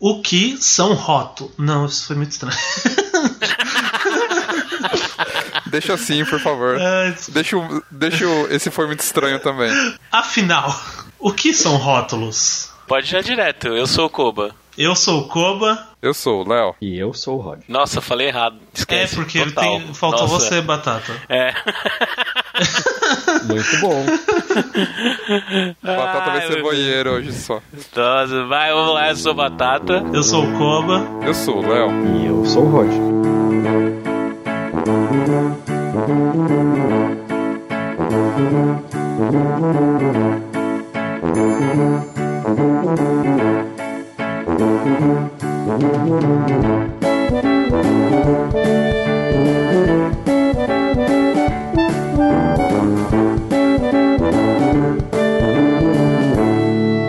[0.00, 1.52] O que são rótulos?
[1.58, 2.56] Não, isso foi muito estranho.
[5.66, 6.78] Deixa assim, por favor.
[7.30, 9.70] Deixa, o- deixa o- esse foi muito estranho também.
[10.10, 10.74] Afinal,
[11.18, 12.70] o que são rótulos?
[12.86, 14.54] Pode ir já direto, eu sou o Koba.
[14.78, 15.88] Eu sou o Koba.
[16.00, 16.72] Eu sou o Léo.
[16.80, 17.62] E eu sou o Rod.
[17.66, 18.54] Nossa, falei errado.
[18.54, 19.16] É, Esquece.
[19.16, 19.64] porque total.
[19.64, 20.34] tem, faltou Nossa.
[20.38, 21.20] você, Batata.
[21.28, 21.52] É.
[23.42, 24.06] Muito bom.
[25.82, 27.60] Batata vai Ai, ser boieiro hoje só.
[27.96, 30.04] Nossa, vai, vamos lá, eu sou Batata.
[30.12, 31.04] Eu sou o Koba.
[31.26, 31.90] Eu sou o Léo.
[32.16, 32.88] E eu sou o Rod.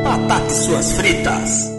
[0.05, 1.71] Ataque suas fritas.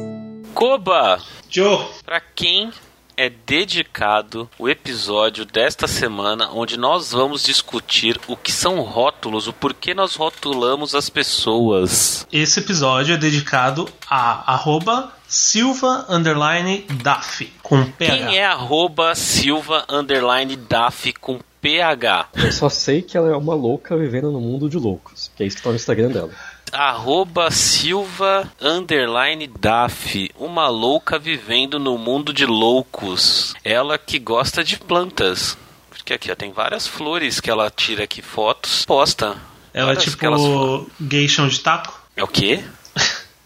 [0.52, 1.86] Koba, Joe.
[2.04, 2.72] pra quem
[3.16, 9.52] é dedicado o episódio desta semana onde nós vamos discutir o que são rótulos, o
[9.52, 12.26] porquê nós rotulamos as pessoas.
[12.32, 18.16] Esse episódio é dedicado a arroba Silva underline Duff com PH.
[18.16, 22.30] Quem é arroba Silva underline Daf com PH?
[22.34, 25.30] Eu só sei que ela é uma louca vivendo no mundo de loucos.
[25.36, 26.30] Que é isso que tá no Instagram dela.
[26.72, 33.54] Arroba Silva underline Daf, uma louca vivendo no mundo de loucos.
[33.62, 35.56] Ela que gosta de plantas.
[35.90, 39.36] Porque aqui ó, tem várias flores que ela tira aqui fotos, posta.
[39.72, 42.00] Ela é aquelas tipo gay chão de taco?
[42.16, 42.64] É o quê?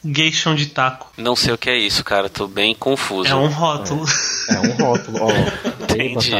[0.04, 1.10] Gay chão de taco.
[1.16, 2.28] Não sei o que é isso, cara.
[2.28, 3.30] Tô bem confuso.
[3.30, 4.04] É um rótulo.
[4.50, 5.30] É um rótulo, ó.
[5.84, 6.30] Entendi.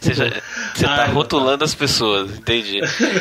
[0.00, 0.30] Você, já-
[0.74, 2.80] você tá Ai, rotulando as pessoas, entendi.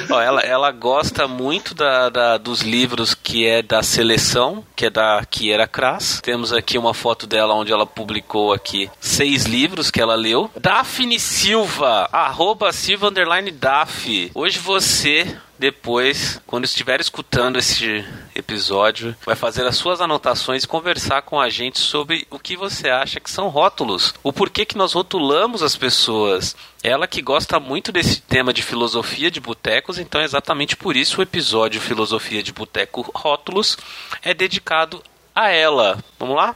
[0.09, 4.89] Ó, ela, ela gosta muito da, da- dos livros que é da seleção, que é
[4.89, 6.19] da Kiera Kras.
[6.21, 10.49] Temos aqui uma foto dela onde ela publicou aqui seis livros que ela leu.
[10.59, 14.29] Daphne Silva, arroba Silva underline Daf.
[14.35, 21.21] Hoje você depois, quando estiver escutando esse episódio, vai fazer as suas anotações e conversar
[21.21, 24.93] com a gente sobre o que você acha que são rótulos, o porquê que nós
[24.93, 26.55] rotulamos as pessoas.
[26.81, 31.19] Ela que gosta muito desse tema de filosofia de botecos, então é exatamente por isso
[31.19, 33.77] o episódio Filosofia de Boteco Rótulos
[34.23, 35.03] é dedicado
[35.35, 36.03] a ela.
[36.17, 36.55] Vamos lá?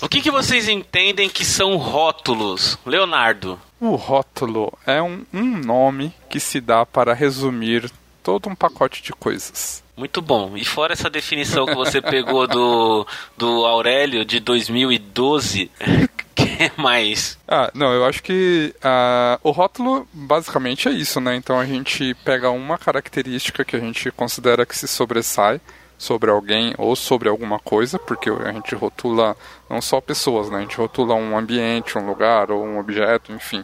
[0.00, 2.78] O que, que vocês entendem que são rótulos?
[2.86, 3.60] Leonardo.
[3.80, 7.90] O rótulo é um, um nome que se dá para resumir
[8.24, 9.84] todo um pacote de coisas.
[9.96, 10.56] Muito bom.
[10.56, 15.70] E fora essa definição que você pegou do, do Aurélio de 2012,
[16.34, 17.38] que mais?
[17.46, 21.36] Ah, não, eu acho que ah, o rótulo basicamente é isso, né?
[21.36, 25.60] Então a gente pega uma característica que a gente considera que se sobressai
[25.96, 29.36] sobre alguém ou sobre alguma coisa, porque a gente rotula
[29.70, 30.58] não só pessoas, né?
[30.58, 33.62] A gente rotula um ambiente, um lugar ou um objeto, enfim.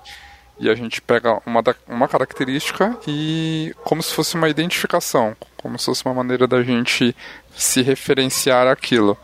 [0.61, 5.79] E a gente pega uma, da- uma característica e como se fosse uma identificação, como
[5.79, 7.17] se fosse uma maneira da gente
[7.57, 9.17] se referenciar àquilo.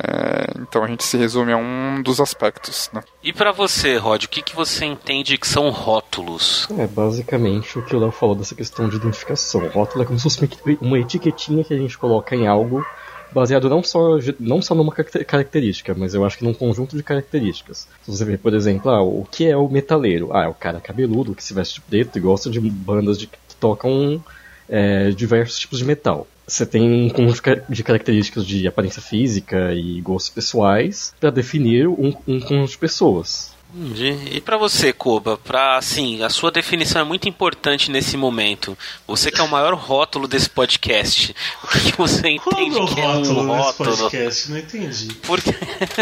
[0.00, 3.02] É, então a gente se resume a um dos aspectos, né?
[3.22, 6.68] E pra você, Rod, o que, que você entende que são rótulos?
[6.78, 9.66] É basicamente o que o Léo falou dessa questão de identificação.
[9.68, 10.48] Rótulo é como se fosse
[10.80, 12.86] uma etiquetinha que a gente coloca em algo
[13.32, 17.02] baseado não só, não só numa caracter- característica, mas eu acho que num conjunto de
[17.02, 17.88] características.
[18.02, 20.30] Se você ver, por exemplo, ah, o que é o metaleiro?
[20.32, 23.38] Ah, é o cara cabeludo que se veste preto e gosta de bandas de, que
[23.60, 24.22] tocam
[24.68, 26.26] é, diversos tipos de metal.
[26.46, 31.86] Você tem um conjunto de de características de aparência física e gostos pessoais para definir
[31.86, 33.57] um, um conjunto de pessoas.
[33.74, 34.16] Entendi.
[34.32, 38.76] E pra você, Koba, pra assim, a sua definição é muito importante nesse momento.
[39.06, 41.34] Você que é o maior rótulo desse podcast.
[41.62, 43.74] O que, que você Qual é o entende meu que é um rótulo?
[43.74, 44.50] podcast?
[44.50, 45.08] Não entendi.
[45.22, 45.50] Porque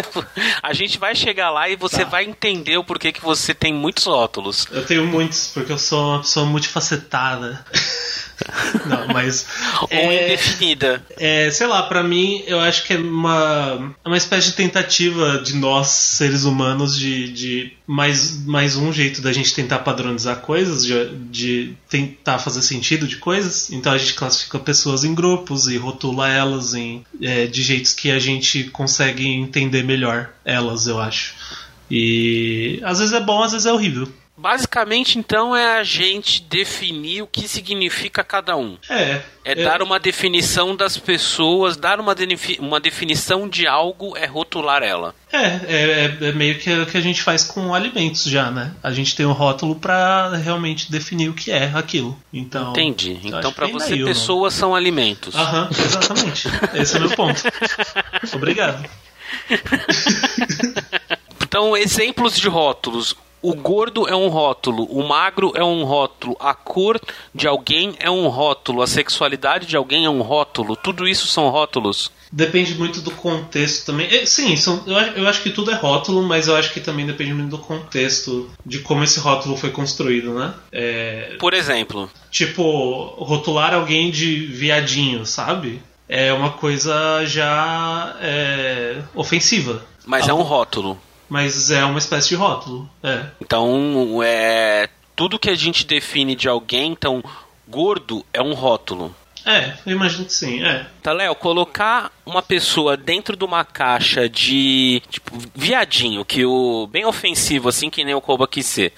[0.62, 2.10] a gente vai chegar lá e você Tá.
[2.10, 4.66] vai entender o porquê que você tem muitos rótulos.
[4.70, 7.64] Eu tenho muitos, porque eu sou uma pessoa multifacetada.
[8.86, 9.46] Não, mas.
[9.82, 11.04] Ou é, indefinida.
[11.16, 15.38] é, sei lá, pra mim, eu acho que é uma, é uma espécie de tentativa
[15.38, 20.84] de nós, seres humanos, de, de mais, mais um jeito da gente tentar padronizar coisas,
[20.84, 23.70] de, de tentar fazer sentido de coisas.
[23.70, 28.10] Então a gente classifica pessoas em grupos e rotula elas em, é, de jeitos que
[28.10, 31.34] a gente consegue entender melhor elas, eu acho.
[31.90, 34.08] E às vezes é bom, às vezes é horrível.
[34.38, 38.76] Basicamente, então, é a gente definir o que significa cada um.
[38.90, 39.22] É.
[39.44, 44.82] É dar uma definição das pessoas, dar uma, defi- uma definição de algo é rotular
[44.82, 45.14] ela.
[45.32, 48.72] É, é, é- é meio que o que a gente faz com alimentos já, né?
[48.82, 52.18] A gente tem um rótulo pra realmente definir o que é aquilo.
[52.32, 52.70] Então.
[52.72, 53.18] Entendi.
[53.24, 54.04] Então, vem você, nome.
[54.04, 55.34] pessoas são alimentos.
[55.34, 56.48] Aham, exatamente.
[56.74, 57.42] Esse é o meu ponto.
[58.34, 58.84] Obrigado.
[61.42, 63.14] Então, exemplos de rótulos.
[63.46, 67.00] O gordo é um rótulo, o magro é um rótulo, a cor
[67.32, 70.74] de alguém é um rótulo, a sexualidade de alguém é um rótulo.
[70.74, 72.10] Tudo isso são rótulos.
[72.32, 74.08] Depende muito do contexto também.
[74.08, 77.06] É, sim, são, eu, eu acho que tudo é rótulo, mas eu acho que também
[77.06, 80.52] depende muito do contexto de como esse rótulo foi construído, né?
[80.72, 85.80] É, Por exemplo, tipo, rotular alguém de viadinho, sabe?
[86.08, 89.86] É uma coisa já é, ofensiva.
[90.04, 90.98] mas é um rótulo.
[91.28, 92.88] Mas é uma espécie de rótulo.
[93.02, 93.26] É.
[93.40, 97.24] Então, é tudo que a gente define de alguém, então
[97.66, 99.14] gordo é um rótulo.
[99.46, 100.86] É, eu imagino que sim, é.
[101.00, 107.06] Tá, Léo, colocar uma pessoa dentro de uma caixa de, tipo, viadinho, que o bem
[107.06, 108.92] ofensivo assim que nem o Koba quis ser.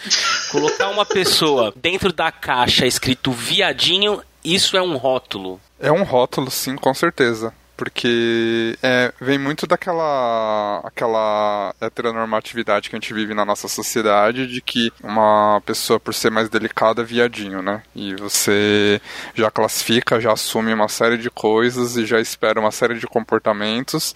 [0.51, 5.61] Colocar uma pessoa dentro da caixa escrito viadinho, isso é um rótulo.
[5.79, 7.53] É um rótulo, sim, com certeza.
[7.79, 14.61] Porque é, vem muito daquela aquela heteronormatividade que a gente vive na nossa sociedade de
[14.61, 17.83] que uma pessoa, por ser mais delicada, é viadinho, né?
[17.95, 19.01] E você
[19.33, 24.13] já classifica, já assume uma série de coisas e já espera uma série de comportamentos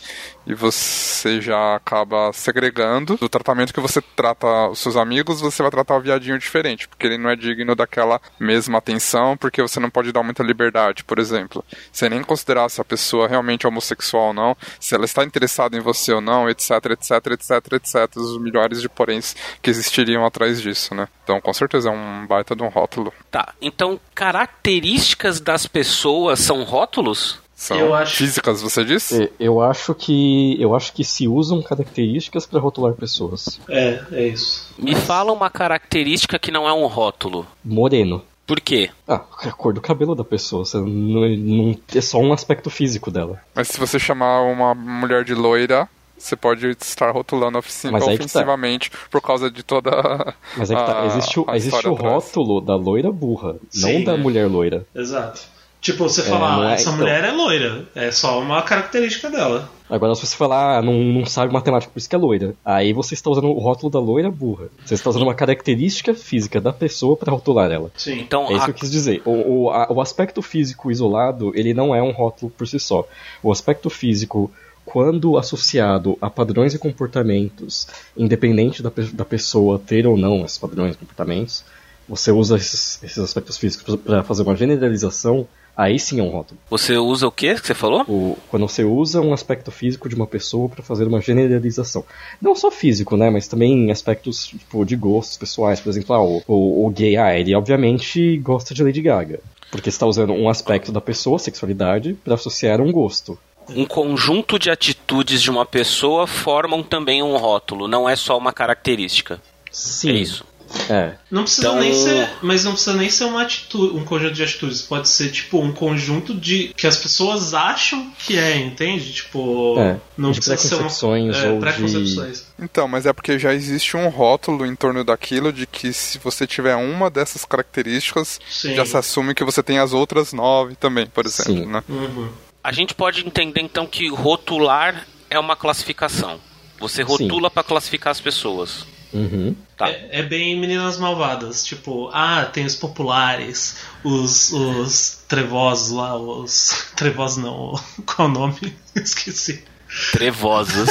[0.47, 5.71] e você já acaba segregando do tratamento que você trata os seus amigos, você vai
[5.71, 9.91] tratar o viadinho diferente, porque ele não é digno daquela mesma atenção, porque você não
[9.91, 11.65] pode dar muita liberdade, por exemplo.
[11.93, 15.77] Sem nem considerar se a pessoa realmente é homossexual ou não, se ela está interessada
[15.77, 20.61] em você ou não, etc, etc, etc, etc, os milhares de poréns que existiriam atrás
[20.61, 21.09] disso, né?
[21.25, 23.13] Então, com certeza é um baita de um rótulo.
[23.31, 27.41] Tá, então características das pessoas são rótulos?
[27.55, 29.23] São Eu acho- físicas, você disse?
[29.25, 33.61] É, Eu acho que eu acho que se usam características para rotular pessoas.
[33.69, 34.75] É, é isso.
[34.77, 37.47] Me fala uma característica que não é um rótulo.
[37.65, 38.25] Moreno.
[38.53, 38.91] Por quê?
[39.09, 40.67] Ah, a cor do cabelo da pessoa.
[40.67, 43.41] Você não, não é só um aspecto físico dela.
[43.55, 45.89] Mas se você chamar uma mulher de loira,
[46.19, 47.59] você pode estar rotulando tá.
[47.99, 49.91] ofensivamente por causa de toda
[50.55, 54.01] Mas é que tá, a- existe o, a existe o rótulo da loira burra, Sim.
[54.01, 54.85] não da mulher loira.
[54.95, 55.41] Exato.
[55.81, 56.99] Tipo, você falar, não é, essa então.
[56.99, 57.89] mulher é loira.
[57.95, 59.71] É só uma característica dela.
[59.95, 62.55] Agora, se você falar, ah, não, não sabe matemática, por isso que é loira.
[62.65, 64.69] Aí você está usando o rótulo da loira burra.
[64.85, 67.91] Você está usando uma característica física da pessoa para rotular ela.
[67.97, 68.19] Sim.
[68.21, 69.21] Então, É isso a- que eu quis dizer.
[69.27, 69.31] O,
[69.65, 73.07] o, a- o aspecto físico isolado, ele não é um rótulo por si só.
[73.43, 74.51] O aspecto físico,
[74.87, 77.87] quando associado a padrões e comportamentos,
[78.17, 81.65] independente da, pe- da pessoa ter ou não esses padrões e comportamentos,
[82.09, 86.61] você usa esses, esses aspectos físicos para fazer uma generalização, aí sim é um rótulo.
[86.69, 88.03] você usa o quê que você falou?
[88.09, 92.05] O- quando você usa um aspecto físico de uma pessoa para fazer uma generalização.
[92.41, 93.31] Não só físico, né?
[93.31, 95.81] Mas também aspectos tipo, de gostos pessoais.
[95.81, 99.41] Por exemplo, ah, o, o, o gay, ah, ele obviamente gosta de Lady Gaga.
[99.71, 103.39] Porque está usando um aspecto da pessoa, sexualidade, para associar um gosto.
[103.71, 108.53] Um conjunto de atitudes de uma pessoa formam também um rótulo, não é só uma
[108.53, 109.41] característica.
[109.71, 110.11] Sim.
[110.11, 110.45] É isso.
[110.89, 111.15] É.
[111.31, 112.31] Não precisa Então- nem ser.
[112.43, 114.83] Mas não precisa nem ser uma atitude, um conjunto de atitudes.
[114.83, 116.73] Pode ser, tipo, um conjunto de.
[116.77, 119.13] que as pessoas acham que é, entende?
[119.13, 119.79] Tipo.
[119.79, 121.37] É, não de precisa ser uma.
[121.37, 122.47] É, ou de- preconcepções.
[122.59, 126.47] Então, mas é porque já existe um rótulo em torno daquilo de que se você
[126.47, 128.75] tiver uma dessas características, Sim.
[128.75, 131.67] já se assume que você tem as outras nove também, por exemplo, Sim.
[131.67, 131.83] né?
[131.89, 132.29] Uhum.
[132.63, 136.39] A gente pode entender então que rotular é uma classificação.
[136.79, 138.87] Você rotula para classificar as pessoas.
[139.13, 139.55] Uhum.
[139.77, 139.89] Tá.
[139.89, 141.65] É, é bem meninas malvadas.
[141.65, 146.87] Tipo, ah, tem os populares, os, os trevosos lá, os.
[146.97, 148.77] Trevosos não, qual o nome?
[148.97, 149.65] Esqueci.
[150.13, 150.89] Trevosos.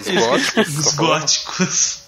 [0.00, 1.20] Os góticos, Os tá falando?
[1.20, 2.04] góticos.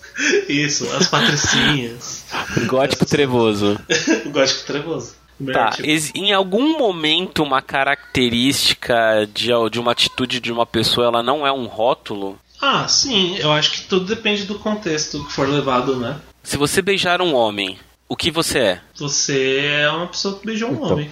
[0.49, 2.25] Isso, as patricinhas.
[2.67, 3.79] Gótico trevoso.
[4.25, 5.15] o gótico trevoso.
[5.53, 5.87] Tá, Tipo,
[6.19, 11.53] em algum momento uma característica de, de uma atitude de uma pessoa ela não é
[11.53, 12.39] um rótulo?
[12.61, 16.19] Ah, sim, eu acho que tudo depende do contexto que for levado, né?
[16.43, 18.81] Se você beijar um homem, o que você é?
[18.97, 20.93] Você é uma pessoa que beijou um Então.
[20.93, 21.11] homem.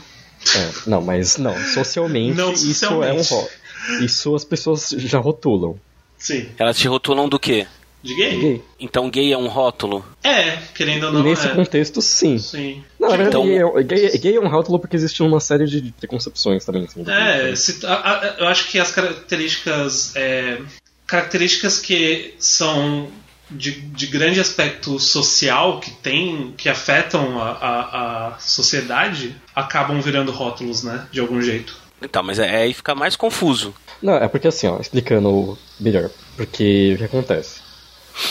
[0.56, 3.10] É, não, mas não, socialmente, Não isso socialmente.
[3.10, 3.48] é um rótulo.
[4.04, 5.78] Isso as pessoas já rotulam.
[6.18, 7.66] Sim, Elas te rotulam do quê?
[8.02, 8.38] de gay.
[8.38, 8.62] Gay.
[8.78, 10.04] Então gay é um rótulo?
[10.22, 11.54] É, querendo ou não, Nesse é.
[11.54, 12.36] contexto, sim.
[12.38, 12.84] Sim.
[13.00, 15.64] Não, na verdade, Então- gay, é, gay, gay é um rótulo porque existe uma série
[15.66, 16.84] de preconcepções também.
[16.84, 17.02] assim.
[17.10, 20.14] É, se- a- a- eu acho que as características.
[20.16, 20.58] é,
[21.14, 23.08] características que são
[23.50, 30.32] de, de grande aspecto social que tem, que afetam a, a, a sociedade, acabam virando
[30.32, 31.06] rótulos, né?
[31.12, 31.76] De algum jeito.
[32.02, 33.72] Então, mas é, aí fica mais confuso.
[34.02, 36.10] Não, é porque assim, ó, explicando melhor.
[36.36, 37.60] Porque o que acontece?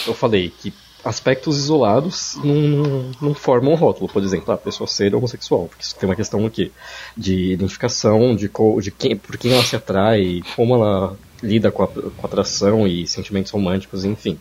[0.05, 0.73] Eu falei que
[1.05, 5.83] aspectos isolados não, não, não formam um rótulo, por exemplo, a pessoa ser homossexual, porque
[5.83, 6.71] isso tem uma questão aqui
[7.17, 11.83] de identificação, de, co- de quem, por quem ela se atrai, como ela lida com,
[11.83, 14.39] a, com atração e sentimentos românticos, enfim.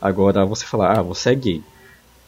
[0.00, 1.62] Agora, você falar, ah, você é gay.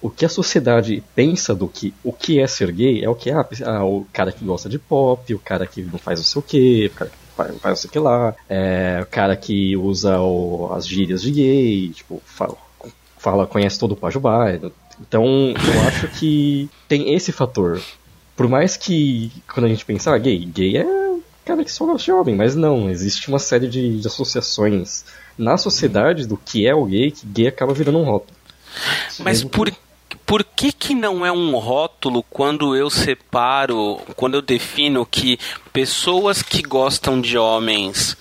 [0.01, 3.31] O que a sociedade pensa do que o que é ser gay é o que
[3.31, 6.39] ah, ah o cara que gosta de pop, o cara que não faz não sei
[6.39, 9.37] o que, o cara que faz, faz não sei o que lá, é, o cara
[9.37, 12.57] que usa o, as gírias de gay, tipo, fala,
[13.19, 14.53] fala conhece todo o Pajubá.
[15.01, 17.81] Então, eu acho que tem esse fator.
[18.37, 21.04] Por mais que, quando a gente pensar, ah, gay, gay é
[21.45, 25.05] cara que só gosta de homem, mas não, existe uma série de, de associações
[25.37, 28.37] na sociedade do que é o gay, que gay acaba virando um rótulo.
[29.21, 29.73] Mas por,
[30.27, 35.39] por que, que não é um rótulo quando eu separo, quando eu defino que
[35.73, 38.17] pessoas que gostam de homens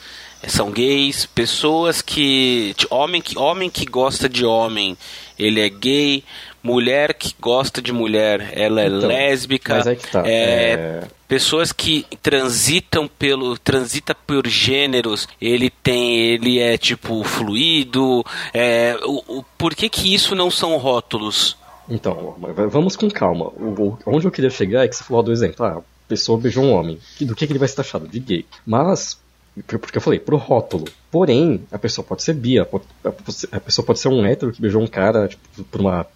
[0.48, 2.76] são gays, pessoas que.
[2.90, 4.98] Homem que, homem que gosta de homem,
[5.40, 6.24] ele é gay,
[6.64, 9.76] mulher que gosta de mulher, ela é então, lésbica.
[9.76, 10.24] Mas é que tá.
[10.26, 11.04] É, é...
[11.28, 13.58] Pessoas que transitam pelo.
[13.58, 16.34] transita por gêneros, ele tem.
[16.34, 18.24] ele é tipo fluido.
[18.54, 21.58] É, o, o, por que, que isso não são rótulos?
[21.90, 22.36] Então,
[22.70, 23.48] vamos com calma.
[23.48, 25.66] O, onde eu queria chegar é que você falou do exemplo.
[25.66, 27.00] Ah, a pessoa beijou um homem.
[27.20, 28.08] Do que, que ele vai ser taxado?
[28.08, 28.46] De gay.
[28.66, 29.20] Mas,
[29.68, 30.86] porque eu falei, pro rótulo.
[31.12, 32.86] Porém, a pessoa pode ser bia, pode,
[33.52, 36.08] a pessoa pode ser um hétero que beijou um cara tipo, por, uma,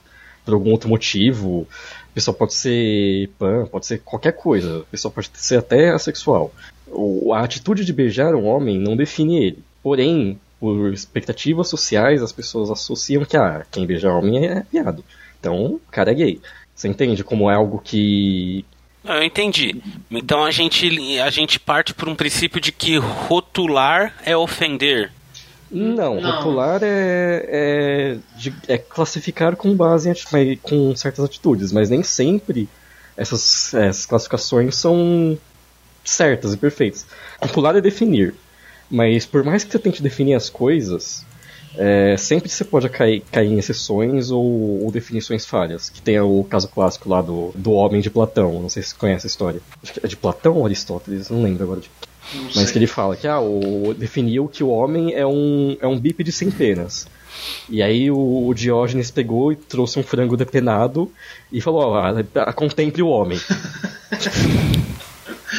[0.47, 1.67] por algum outro motivo.
[2.09, 4.79] A pessoa pode ser pan, pode ser qualquer coisa.
[4.79, 6.53] A pessoa pode ser até assexual.
[7.33, 9.59] A atitude de beijar um homem não define ele.
[9.83, 15.03] Porém, por expectativas sociais, as pessoas associam que ah, quem beijar homem é viado.
[15.37, 16.41] Então, o cara é gay.
[16.73, 18.63] Você entende como é algo que.
[19.03, 19.81] Eu entendi.
[20.09, 25.11] Então a gente, a gente parte por um princípio de que rotular é ofender.
[25.69, 26.31] Não, Não.
[26.31, 28.17] rotular é,
[28.67, 32.69] é, é, classificar com base em com certas atitudes, mas nem sempre
[33.15, 35.37] essas, essas classificações são
[36.05, 37.05] certas e perfeitas.
[37.41, 38.33] Rotular é definir,
[38.89, 41.25] mas por mais que você tente definir as coisas,
[41.77, 45.89] é, sempre você pode cair, cair em exceções ou, ou, definições falhas.
[45.89, 48.59] Que tem o caso clássico lá do, do homem de Platão.
[48.59, 49.61] Não sei se você conhece a história.
[50.01, 51.81] É de Platão ou Aristóteles, não lembro agora.
[51.81, 51.89] De...
[52.33, 52.65] Não Mas sei.
[52.65, 56.31] que ele fala que ah, o, definiu que o homem é um, é um bípede
[56.31, 57.07] sem penas.
[57.69, 61.11] E aí o, o, Diógenes pegou e trouxe um frango depenado
[61.51, 63.39] e falou, ó, ah, contemple o homem.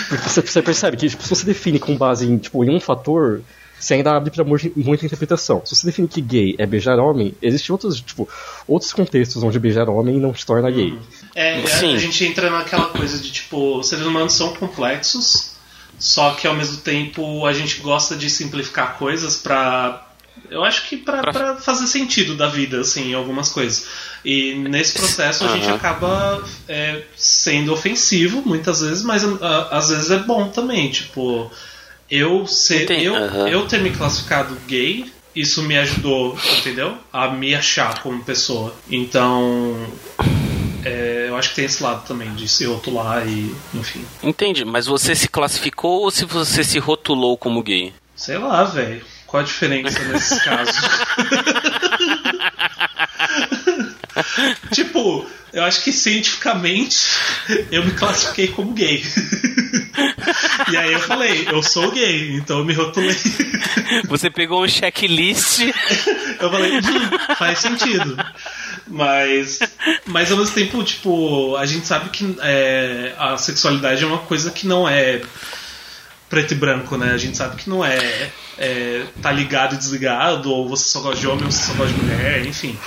[0.09, 3.43] Porque você percebe que tipo, se você define com base em, tipo, em um fator,
[3.79, 5.63] você ainda abre para muita interpretação.
[5.65, 8.29] Se você define que gay é beijar homem, existem outros, tipo,
[8.67, 10.93] outros contextos onde beijar homem não te torna gay.
[10.93, 10.99] Hum.
[11.35, 11.95] É, Sim.
[11.95, 15.58] a gente entra naquela coisa de, tipo, seres humanos são complexos,
[15.99, 20.05] só que ao mesmo tempo a gente gosta de simplificar coisas para
[20.51, 23.87] eu acho que para fazer sentido da vida, assim, algumas coisas.
[24.25, 30.11] E nesse processo a gente acaba é, sendo ofensivo muitas vezes, mas a, às vezes
[30.11, 30.91] é bom também.
[30.91, 31.51] Tipo,
[32.11, 36.97] eu, ser, eu, eu ter me classificado gay, isso me ajudou, entendeu?
[37.13, 38.75] A me achar como pessoa.
[38.91, 39.87] Então,
[40.85, 44.05] é, eu acho que tem esse lado também, de se rotular e, enfim.
[44.23, 47.93] Entendi, mas você se classificou ou se você se rotulou como gay?
[48.17, 49.05] Sei lá, velho.
[49.27, 50.75] Qual a diferença nesses casos?
[54.73, 57.09] tipo, eu acho que cientificamente
[57.71, 59.03] eu me classifiquei como gay.
[60.71, 63.17] e aí eu falei, eu sou gay, então eu me rotulei.
[64.09, 65.61] Você pegou um checklist.
[66.41, 68.17] eu falei, hum, faz sentido.
[68.91, 69.59] Mas,
[70.07, 74.51] mas ao mesmo tempo, tipo, a gente sabe que é, a sexualidade é uma coisa
[74.51, 75.21] que não é
[76.29, 77.13] preto e branco, né?
[77.13, 81.21] A gente sabe que não é, é tá ligado e desligado, ou você só gosta
[81.21, 82.79] de homem ou você só gosta de mulher, enfim.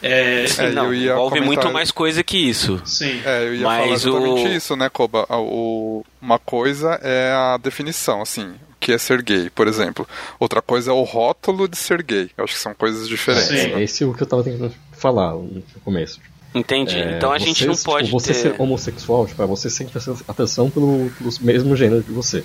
[0.00, 1.64] É, é, não, envolve comentar...
[1.64, 2.80] muito mais coisa que isso.
[2.84, 3.20] Sim.
[3.24, 4.56] É, eu ia Mas falar exatamente o...
[4.56, 5.26] isso, né, Koba?
[5.28, 10.06] O, uma coisa é a definição, assim, o que é ser gay, por exemplo.
[10.38, 12.30] Outra coisa é o rótulo de ser gay.
[12.36, 13.50] Eu acho que são coisas diferentes.
[13.50, 13.82] É, né?
[13.82, 16.20] esse é o que eu tava tentando falar no começo.
[16.54, 16.96] Entendi.
[16.96, 18.06] É, então a gente não pode.
[18.06, 18.40] Tipo, você ter...
[18.40, 19.92] ser homossexual, tipo, é você sente
[20.26, 22.42] atenção pelo, pelo mesmo gênero que você.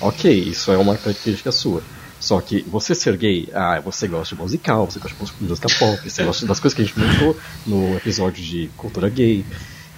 [0.00, 1.82] Ok, isso é uma característica sua.
[2.20, 6.10] Só que você ser gay, ah, você gosta de musical, você gosta de música pop,
[6.10, 9.44] você gosta das coisas que a gente montou no episódio de cultura gay.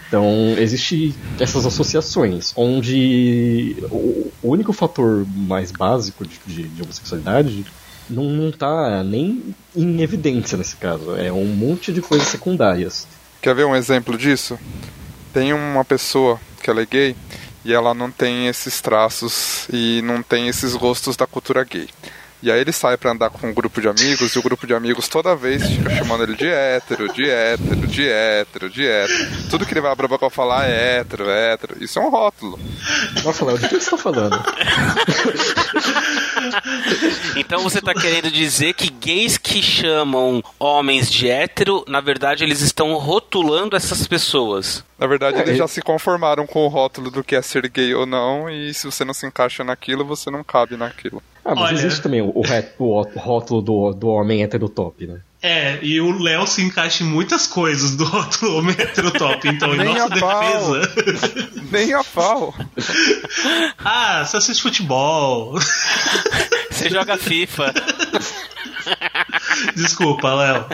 [0.07, 7.65] Então, existe essas associações, onde o único fator mais básico de, de, de homossexualidade
[8.09, 11.17] não está nem em evidência nesse caso.
[11.17, 13.07] É um monte de coisas secundárias.
[13.41, 14.59] Quer ver um exemplo disso?
[15.33, 17.17] Tem uma pessoa que ela é gay
[17.65, 21.89] e ela não tem esses traços e não tem esses gostos da cultura gay.
[22.43, 24.75] E aí ele sai pra andar com um grupo de amigos, e o grupo de
[24.75, 29.29] amigos toda vez fica chamando ele de hétero, de hétero, de hétero, de hétero.
[29.49, 31.77] Tudo que ele vai abrir a boca pra falar é hétero, hétero.
[31.83, 32.59] Isso é um rótulo.
[33.25, 34.43] Nossa, Léo, de que você tá falando?
[37.37, 42.61] Então você tá querendo dizer que gays que chamam homens de hétero, na verdade eles
[42.61, 44.85] estão rotulando essas pessoas.
[44.99, 47.69] Na verdade, É, eles ele- já se conformaram com o rótulo do que é ser
[47.69, 51.23] gay ou não, e se você não se encaixa naquilo, você não cabe naquilo.
[51.45, 51.75] Ah, mas Olha.
[51.75, 55.21] existe também o, o, rótulo do, do homem hétero top, né?
[55.43, 59.85] É, e o Léo se encaixa em muitas coisas do rótulo homem heterotop, então em
[59.85, 61.43] nossa defesa.
[61.73, 62.55] Nem a pau.
[63.85, 65.59] ah, você assiste futebol.
[66.71, 67.75] Você joga FIFA.
[69.75, 70.67] Desculpa, Léo.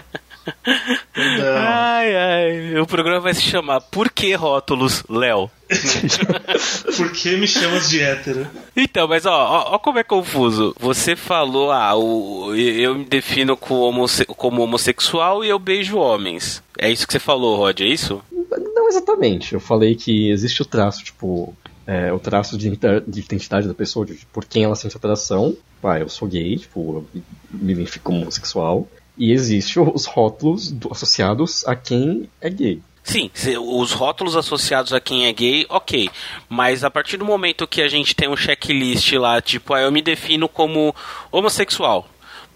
[1.12, 1.54] Perdão.
[1.56, 2.78] Ai, ai.
[2.80, 5.50] O programa vai se chamar Por que rótulos, Léo?
[6.96, 8.46] Por que me chamas de hétero?
[8.76, 10.74] Então, mas ó, ó, ó como é confuso.
[10.78, 16.62] Você falou, ah, o, eu me defino como, homosse- como homossexual e eu beijo homens.
[16.78, 18.22] É isso que você falou, Rod, é isso?
[18.32, 19.52] Não exatamente.
[19.54, 21.54] Eu falei que existe o traço, tipo,
[21.86, 22.70] é, o traço de,
[23.06, 25.54] de identidade da pessoa, de por quem ela sente atração.
[25.82, 28.88] Ah, eu sou gay, tipo, eu me identifico como homossexual.
[29.18, 32.80] E existe os rótulos do- associados a quem é gay.
[33.02, 36.10] Sim, os rótulos associados a quem é gay, ok.
[36.48, 39.90] Mas a partir do momento que a gente tem um checklist lá, tipo, ah, eu
[39.90, 40.94] me defino como
[41.32, 42.06] homossexual.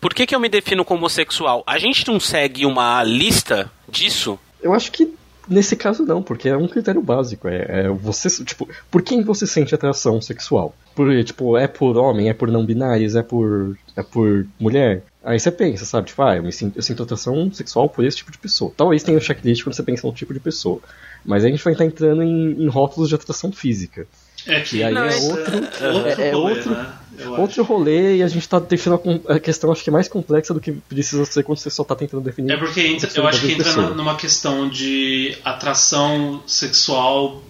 [0.01, 1.63] Por que, que eu me defino como homossexual?
[1.67, 4.39] A gente não segue uma lista disso?
[4.61, 5.15] Eu acho que
[5.49, 7.49] nesse caso não, porque é um critério básico.
[7.49, 10.75] É, é você, tipo, por quem você sente atração sexual?
[10.95, 15.03] Por, tipo, é por homem, é por não binários, é por, é por mulher?
[15.25, 16.09] Aí você pensa, sabe?
[16.09, 18.73] Tipo, ah, eu, me sinto, eu sinto atração sexual por esse tipo de pessoa.
[18.77, 20.81] Talvez tenha um checklist quando você pensa num tipo de pessoa.
[21.25, 24.07] Mas aí a gente vai estar entrando em, em rótulos de atração física.
[24.47, 25.55] É que E aí Não, é outro,
[25.95, 26.77] outro é, é rolê, outro,
[27.19, 27.43] Eu acho.
[27.43, 30.53] outro rolê e a gente tá deixando a com- a, questão, acho que mais complexa
[30.55, 32.53] do que precisa ser quando você só tá tentando definir.
[32.53, 33.91] É porque entra- eu acho que entra pessoa.
[33.91, 37.43] numa questão de atração sexual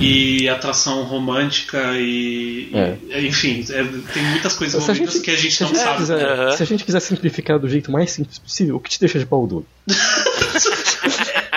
[0.00, 2.96] e atração romântica e, É.
[3.20, 5.66] e- enfim, é- tem muitas coisas Se a envolvidas gente, que a gente se a
[5.66, 5.96] não gente sabe.
[5.98, 9.18] quiser, se a gente quiser simplificar do jeito mais simples possível, o que te deixa
[9.18, 9.66] de pau duro?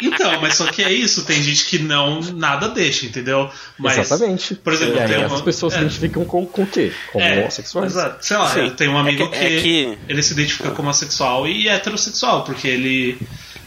[0.01, 3.49] Então, mas só que é isso, tem gente que não nada deixa, entendeu?
[3.77, 4.55] Mas, Exatamente.
[4.55, 5.81] por exemplo, tem essas uma- pessoas se é.
[5.81, 6.91] identificam com, com o quê?
[7.11, 7.91] Como É, homossexuais.
[7.91, 8.25] Exato.
[8.25, 8.59] Sei lá, Sim.
[8.61, 11.67] eu tenho um amigo É que- que, é que- ele se identifica como assexual e
[11.67, 13.17] heterossexual, porque ele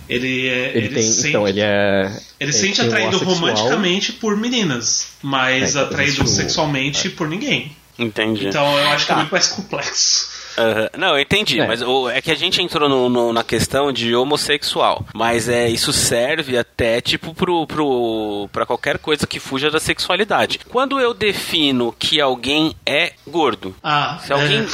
[0.09, 2.07] ele é, Ele, tem, sente, então, ele é.
[2.07, 7.75] ele ele sente atraído romanticamente por meninas, mas É, atraído sexualmente por ninguém.
[7.99, 8.47] Entendi.
[8.49, 9.21] Então eu acho que é Tá.
[9.21, 10.32] muito mais complexo.
[10.59, 10.89] Aham.
[10.99, 11.67] Não, eu entendi, É.
[11.67, 15.05] mas o, é que a gente entrou no- no- na questão de homossexual.
[15.15, 20.61] Mas é isso serve até, tipo, pro, pro, pra qualquer coisa que fuja da sexualidade.
[20.69, 24.67] Quando eu defino que alguém é gordo, Ah, se alguém, é,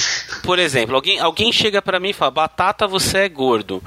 [0.43, 3.83] por exemplo, alguém, alguém chega pra mim e fala, Batata, você é gordo.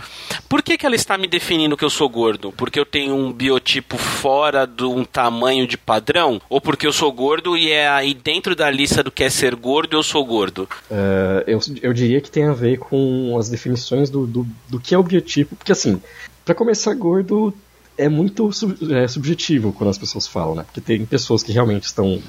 [0.47, 2.51] Por que, que ela está me definindo que eu sou gordo?
[2.55, 6.41] Porque eu tenho um biotipo fora de um tamanho de padrão?
[6.49, 9.55] Ou porque eu sou gordo e é aí dentro da lista do que é ser
[9.55, 10.67] gordo, eu sou gordo?
[10.89, 14.93] É, eu, eu diria que tem a ver com as definições do, do, do que
[14.93, 16.01] é o biotipo, porque assim,
[16.45, 17.53] pra começar, gordo
[17.97, 20.63] é muito sub- é, subjetivo quando as pessoas falam, né?
[20.63, 22.21] Porque tem pessoas que realmente estão.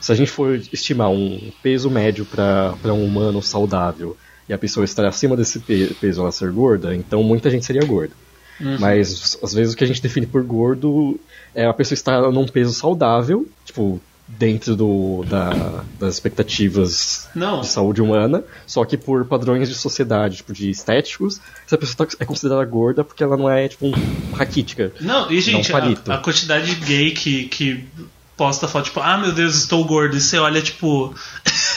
[0.00, 4.16] Se a gente for estimar um peso médio para um humano saudável
[4.48, 7.84] e a pessoa estar acima desse pe- peso ela ser gorda, então muita gente seria
[7.84, 8.14] gorda.
[8.78, 11.18] Mas às vezes o que a gente define por gordo
[11.54, 14.00] é a pessoa estar num peso saudável, tipo,
[14.38, 17.60] dentro do, da- das expectativas Não.
[17.60, 22.16] de saúde humana, só que por padrões de sociedade, tipo, de estéticos, essa pessoa tá-
[22.20, 23.92] é considerada gorda porque ela não é, tipo, um
[24.34, 24.92] raquítica.
[25.00, 27.84] Não, e gente, Não a, a quantidade de gay que, que
[28.36, 31.14] posta foto, tipo, ah meu Deus, estou gordo, e você olha, tipo,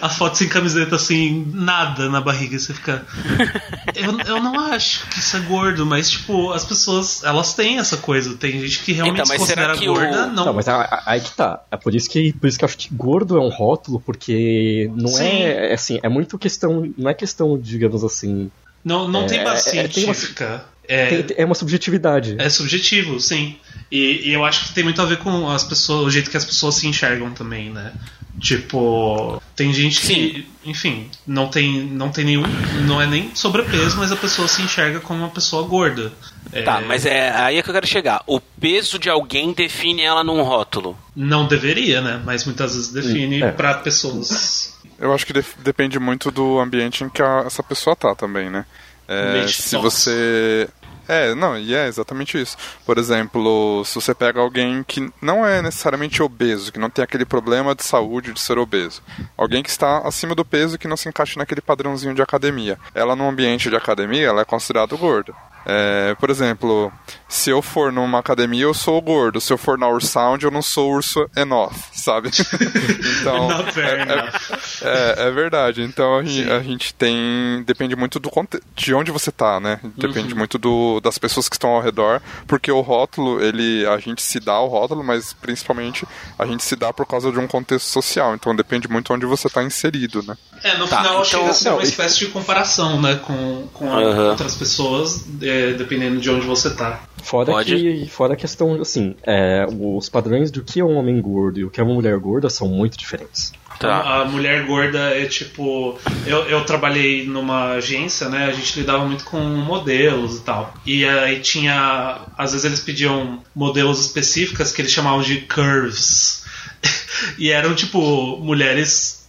[0.00, 3.04] a foto sem camiseta assim, nada na barriga, e você fica.
[3.94, 7.96] Eu, eu não acho que isso é gordo, mas tipo, as pessoas, elas têm essa
[7.96, 8.34] coisa.
[8.36, 10.44] Tem gente que realmente Então, se considera que o- gorda, não.
[10.46, 11.62] Não, mas aí que tá.
[11.70, 14.90] É por isso que, por isso que eu acho que gordo é um rótulo, porque
[14.94, 15.24] não Sim.
[15.24, 18.50] é, é assim, é muito questão, não é questão, digamos assim,
[18.84, 20.64] Não, não tem É, base é, tem uma- científica.
[20.86, 22.36] É, tem- é uma subjetividade.
[22.38, 23.56] É subjetivo, sim.
[23.90, 26.36] E, e eu acho que tem muito a ver com as pessoas, o jeito que
[26.36, 27.92] as pessoas se enxergam também, né?
[28.40, 32.42] Tipo, tem gente que, enfim, não tem, não tem nenhum,
[32.86, 36.12] não é nem sobrepeso, mas a pessoa se enxerga como uma pessoa gorda.
[36.52, 38.22] É, Tá, mas é aí é que eu quero chegar.
[38.26, 40.96] O peso de alguém define ela num rótulo.
[41.16, 42.20] não deveria, né?
[42.24, 43.50] Mas muitas vezes define É.
[43.50, 44.78] pra pessoas.
[44.98, 48.48] Eu acho que def- depende muito do ambiente em que a- essa pessoa tá também,
[48.50, 48.64] né?
[49.08, 50.68] É, se você
[51.08, 52.56] É, não, e é exatamente isso.
[52.84, 57.24] Por exemplo, se você pega alguém que não é necessariamente obeso, que não tem aquele
[57.24, 59.02] problema de saúde de ser obeso,
[59.36, 62.78] alguém que está acima do peso que não se encaixa naquele padrãozinho de academia.
[62.94, 65.32] Ela, no ambiente de academia, ela é considerada gorda.
[65.68, 66.92] É, por exemplo,
[67.28, 69.40] se eu for numa academia, eu sou gordo.
[69.40, 72.30] Se eu for na Ursound, eu não sou urso enough, sabe?
[73.20, 75.82] então, é, é, é, verdade.
[75.82, 77.64] Então a gente, a gente, tem.
[77.66, 78.30] Depende muito do
[78.76, 79.80] de onde você tá, né?
[79.96, 80.38] Depende uhum.
[80.38, 83.84] muito do, das pessoas que estão ao redor, porque o rótulo, ele.
[83.86, 86.06] A gente se dá o rótulo, mas principalmente
[86.38, 88.36] a gente se dá por causa de um contexto social.
[88.36, 90.36] Então depende muito onde você está inserido, né?
[90.62, 93.16] É, no tá, final então, chega a ser uma espécie de comparação, né?
[93.16, 94.28] Com, com uhum.
[94.28, 95.24] outras pessoas.
[95.42, 97.00] É, dependendo de onde você tá.
[97.22, 97.74] Fora Pode.
[97.74, 101.64] que, fora a questão, assim, é, os padrões do que é um homem gordo e
[101.64, 103.52] o que é uma mulher gorda são muito diferentes.
[103.78, 104.22] Tá.
[104.22, 105.98] A mulher gorda é tipo.
[106.26, 108.46] Eu, eu trabalhei numa agência, né?
[108.46, 110.72] A gente lidava muito com modelos e tal.
[110.86, 112.22] E aí tinha.
[112.38, 116.44] Às vezes eles pediam modelos específicas que eles chamavam de curves.
[117.38, 119.28] e eram tipo mulheres.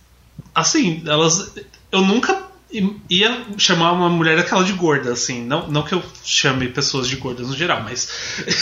[0.55, 1.53] Assim, elas.
[1.91, 2.46] Eu nunca
[3.09, 5.43] ia chamar uma mulher aquela de gorda, assim.
[5.43, 8.09] Não, não que eu chame pessoas de gordas no geral, mas.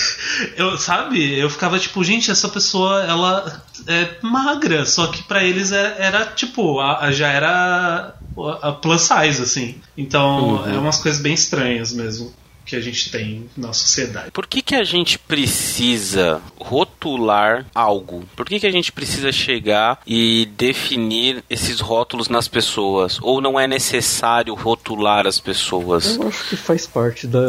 [0.56, 1.38] eu, sabe?
[1.38, 6.06] Eu ficava tipo, gente, essa pessoa, ela é magra, só que para eles era, é,
[6.06, 8.16] era tipo, a, a, já era
[8.62, 9.76] a plus size, assim.
[9.98, 10.74] Então, uhum.
[10.74, 12.34] é umas coisas bem estranhas mesmo
[12.66, 14.32] que a gente tem na sociedade.
[14.32, 18.24] Por que, que a gente precisa rotular algo?
[18.36, 23.20] Por que, que a gente precisa chegar e definir esses rótulos nas pessoas?
[23.22, 26.16] Ou não é necessário rotular as pessoas?
[26.16, 27.42] Eu acho que faz parte da.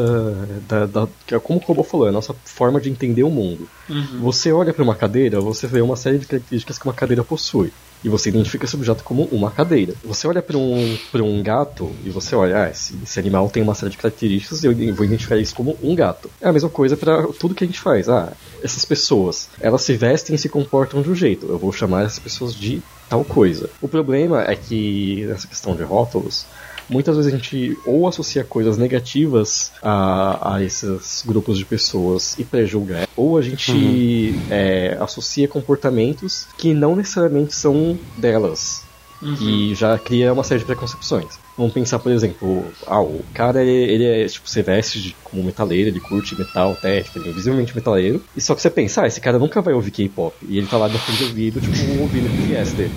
[0.68, 3.68] da, da é como o Kobo falou, é a nossa forma de entender o mundo.
[3.88, 4.20] Uhum.
[4.20, 7.72] Você olha para uma cadeira, você vê uma série de características que uma cadeira possui
[8.06, 9.92] e você identifica esse objeto como uma cadeira.
[10.04, 13.74] Você olha para um, um gato e você olha, ah, esse, esse, animal tem uma
[13.74, 16.30] série de características e eu vou identificar isso como um gato.
[16.40, 18.08] É a mesma coisa para tudo que a gente faz.
[18.08, 21.46] Ah, essas pessoas, elas se vestem e se comportam de um jeito.
[21.48, 23.68] Eu vou chamar essas pessoas de tal coisa.
[23.82, 26.46] O problema é que nessa questão de rótulos,
[26.88, 32.44] muitas vezes a gente ou associa coisas negativas a, a esses grupos de pessoas e
[32.44, 34.46] pré-julga, ou a gente uhum.
[34.51, 38.83] é, associa comportamentos que não necessariamente são delas.
[39.22, 39.35] Uhum.
[39.40, 41.45] E já cria uma série de preconcepções.
[41.56, 45.42] Vamos pensar, por exemplo, ah, o cara ele, ele é tipo, você veste de, como
[45.42, 48.22] metaleiro, ele curte metal, técnico, ele é visivelmente metaleiro.
[48.36, 50.36] E só que você pensa, ah, esse cara nunca vai ouvir K-pop.
[50.46, 52.92] E ele tá lá no fundo do ouvido, tipo, ouvindo BTS dele.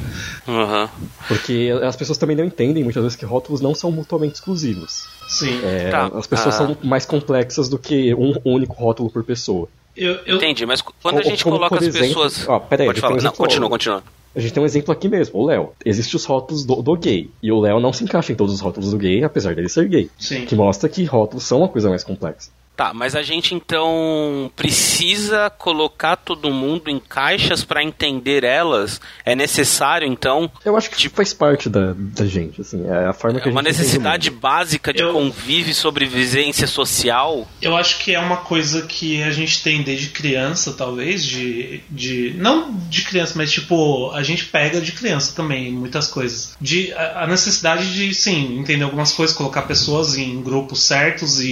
[0.47, 0.89] Uhum.
[1.27, 5.07] Porque as pessoas também não entendem muitas vezes que rótulos não são mutuamente exclusivos.
[5.27, 5.61] Sim.
[5.63, 6.11] É, tá.
[6.13, 6.57] As pessoas ah.
[6.57, 9.69] são mais complexas do que um único rótulo por pessoa.
[9.99, 10.37] Eu, eu...
[10.37, 12.47] Entendi, mas quando a gente como, coloca as exemplo, pessoas.
[12.47, 14.03] Ó, peraí, Pode falar, um não, continua, continua.
[14.33, 15.73] A gente tem um exemplo aqui mesmo, o Léo.
[15.83, 17.29] Existem os rótulos do, do, gay.
[17.43, 19.87] E o Léo não se encaixa em todos os rótulos do gay, apesar dele ser
[19.89, 20.09] gay.
[20.17, 20.45] Sim.
[20.45, 22.49] Que mostra que rótulos são uma coisa mais complexa.
[22.79, 29.01] Tá, mas a gente então precisa colocar todo mundo em caixas para entender elas?
[29.25, 30.49] É necessário então?
[30.63, 33.51] Eu acho que tipo, faz parte da, da gente, assim, é a forma que é
[33.51, 37.45] a gente uma necessidade básica de eu, convívio e sobrevivência social?
[37.61, 42.33] Eu acho que é uma coisa que a gente tem desde criança, talvez, de, de
[42.37, 46.55] não de criança, mas tipo, a gente pega de criança também muitas coisas.
[46.61, 51.49] De a, a necessidade de, sim, entender algumas coisas, colocar pessoas em grupos certos e,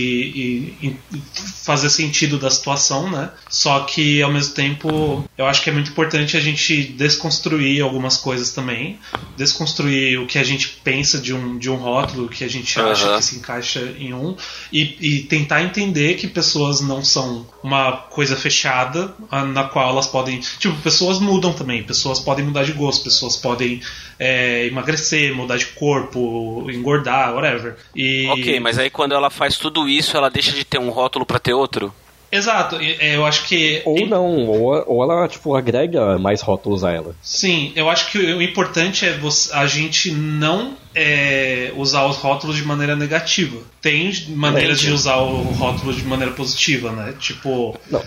[0.81, 1.16] e, e
[1.63, 3.29] fazer sentido da situação, né?
[3.49, 8.17] Só que ao mesmo tempo eu acho que é muito importante a gente desconstruir algumas
[8.17, 8.99] coisas também,
[9.35, 12.79] desconstruir o que a gente pensa de um, de um rótulo, o que a gente
[12.79, 14.35] acha que se encaixa em um,
[14.71, 19.13] e, e tentar entender que pessoas não são uma coisa fechada
[19.53, 20.39] na qual elas podem.
[20.39, 23.81] Tipo, pessoas mudam também, pessoas podem mudar de gosto, pessoas podem
[24.19, 27.75] é, emagrecer, mudar de corpo, engordar, whatever.
[27.95, 28.27] E...
[28.27, 31.39] Ok, mas aí quando ela faz tudo isso, ela deixa de ter um rótulo para
[31.39, 31.93] ter outro?
[32.29, 33.81] Exato, é, eu acho que.
[33.85, 37.15] Ou não, ou, ou ela tipo, agrega mais rótulos a ela.
[37.21, 42.57] Sim, eu acho que o importante é você, a gente não é, usar os rótulos
[42.57, 43.57] de maneira negativa.
[43.81, 47.13] Tem maneiras é, de usar o rótulo de maneira positiva, né?
[47.17, 48.03] Tipo, não.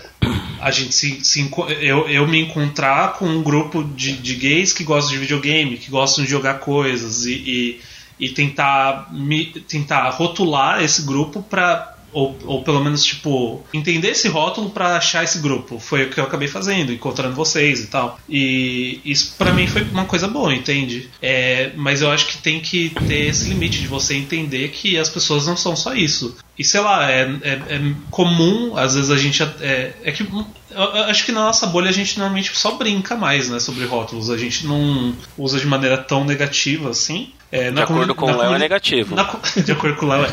[0.61, 4.83] a gente se, se eu, eu me encontrar com um grupo de, de gays que
[4.83, 7.81] gostam de videogame, que gostam de jogar coisas e, e,
[8.27, 14.27] e tentar, me, tentar rotular esse grupo para ou, ou pelo menos, tipo, entender esse
[14.27, 15.79] rótulo para achar esse grupo.
[15.79, 18.19] Foi o que eu acabei fazendo, encontrando vocês e tal.
[18.29, 21.09] E isso para mim foi uma coisa boa, entende?
[21.21, 25.09] É, mas eu acho que tem que ter esse limite de você entender que as
[25.09, 26.37] pessoas não são só isso.
[26.57, 29.41] E sei lá, é, é, é comum, às vezes a gente.
[29.61, 30.25] É, é que
[30.71, 33.85] eu, eu acho que na nossa bolha a gente normalmente só brinca mais, né, sobre
[33.85, 34.29] rótulos.
[34.29, 37.31] A gente não usa de maneira tão negativa assim.
[37.51, 39.13] É, de acordo com o Léo é negativo.
[39.13, 39.23] Na,
[39.61, 40.29] de acordo com o Léo é.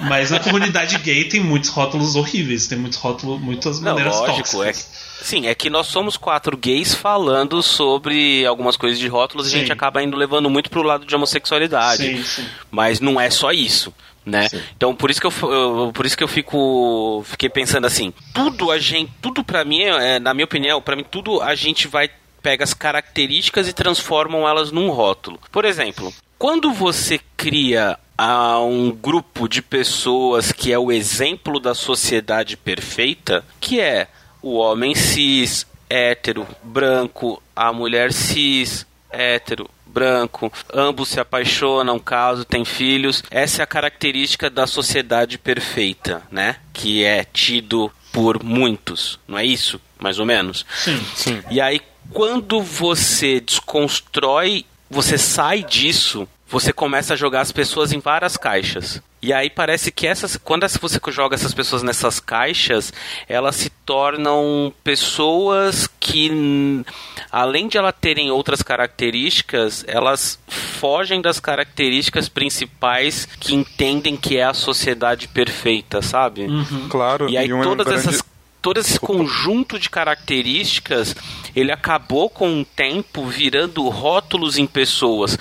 [0.00, 4.50] Mas na comunidade gay tem muitos rótulos horríveis, tem muitos rótulos, muitas maneiras não, lógico,
[4.50, 5.02] tóxicas.
[5.02, 9.52] É Sim, é que nós somos quatro gays falando sobre algumas coisas de rótulos sim.
[9.52, 12.02] e a gente acaba indo levando muito pro lado de homossexualidade.
[12.02, 12.46] Sim, sim.
[12.70, 13.94] Mas não é só isso.
[14.26, 14.48] Né?
[14.76, 18.72] Então por isso que eu, eu, por isso que eu fico fiquei pensando assim, tudo
[18.72, 22.10] a gente, tudo para mim, é, na minha opinião, para mim tudo a gente vai
[22.42, 25.38] pega as características e transformam elas num rótulo.
[25.50, 31.74] Por exemplo, quando você cria a um grupo de pessoas que é o exemplo da
[31.74, 34.08] sociedade perfeita, que é
[34.42, 42.66] o homem cis, hétero, branco, a mulher cis, hétero, branco, ambos se apaixonam, casam, têm
[42.66, 43.22] filhos.
[43.30, 46.56] Essa é a característica da sociedade perfeita, né?
[46.74, 49.80] Que é tido por muitos, não é isso?
[49.98, 50.66] Mais ou menos?
[50.84, 51.42] Sim, sim.
[51.50, 51.80] E aí,
[52.12, 59.02] quando você desconstrói, você sai disso você começa a jogar as pessoas em várias caixas.
[59.26, 62.92] E aí parece que essas, quando você joga essas pessoas nessas caixas,
[63.28, 66.84] elas se tornam pessoas que,
[67.32, 74.44] além de elas terem outras características, elas fogem das características principais que entendem que é
[74.44, 76.42] a sociedade perfeita, sabe?
[76.42, 76.88] Uhum.
[76.88, 77.28] Claro.
[77.28, 78.08] E aí e todas grande...
[78.08, 78.24] essas
[78.62, 81.14] todo esse conjunto de características,
[81.54, 85.38] ele acabou com o tempo virando rótulos em pessoas.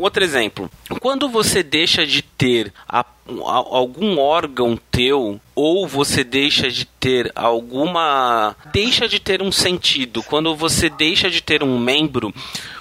[0.00, 3.04] Outro exemplo, quando você deixa de ter a, a,
[3.52, 10.56] algum órgão teu ou você deixa de ter alguma deixa de ter um sentido, quando
[10.56, 12.32] você deixa de ter um membro,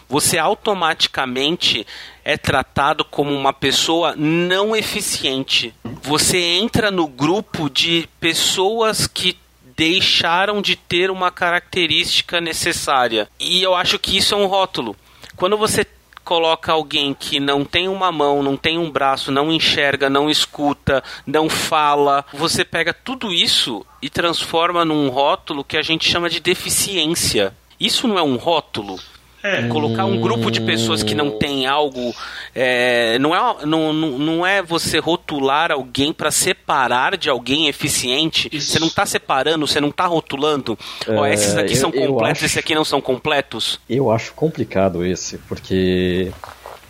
[0.07, 1.85] você automaticamente
[2.23, 5.73] é tratado como uma pessoa não eficiente.
[6.01, 9.37] Você entra no grupo de pessoas que
[9.75, 13.27] deixaram de ter uma característica necessária.
[13.37, 14.95] E eu acho que isso é um rótulo.
[15.35, 15.85] Quando você
[16.29, 21.03] coloca alguém que não tem uma mão, não tem um braço, não enxerga, não escuta,
[21.25, 26.39] não fala, você pega tudo isso e transforma num rótulo que a gente chama de
[26.39, 27.57] deficiência.
[27.79, 28.99] Isso não é um rótulo?
[29.41, 29.67] É.
[29.67, 32.13] Colocar um grupo de pessoas que não tem algo.
[32.53, 38.49] É, não, é, não, não é você rotular alguém para separar de alguém eficiente.
[38.51, 38.71] Isso.
[38.71, 40.77] Você não está separando, você não está rotulando.
[41.07, 43.79] É, Ó, esses aqui eu, são completos, esses aqui não são completos.
[43.89, 46.31] Eu acho complicado esse, porque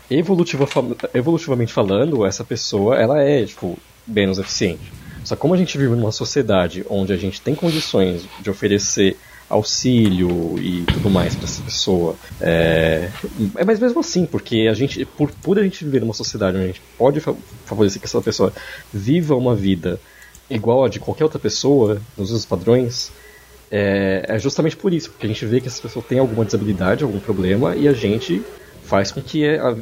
[0.09, 0.67] evolutiva,
[1.13, 4.91] evolutivamente falando, essa pessoa ela é tipo, menos eficiente.
[5.23, 9.17] Só como a gente vive numa sociedade onde a gente tem condições de oferecer
[9.49, 12.15] auxílio e tudo mais para essa pessoa.
[12.39, 13.09] É,
[13.55, 16.63] é, mas mesmo assim, porque a gente, por, por a gente viver numa sociedade onde
[16.63, 17.19] a gente pode
[17.65, 18.53] favorecer que essa pessoa
[18.93, 19.99] viva uma vida
[20.49, 23.11] igual a de qualquer outra pessoa, nos seus padrões,
[23.71, 27.03] é, é justamente por isso, porque a gente vê que essa pessoa tem alguma desabilidade,
[27.03, 28.41] algum problema, e a gente
[28.83, 29.77] faz com que a,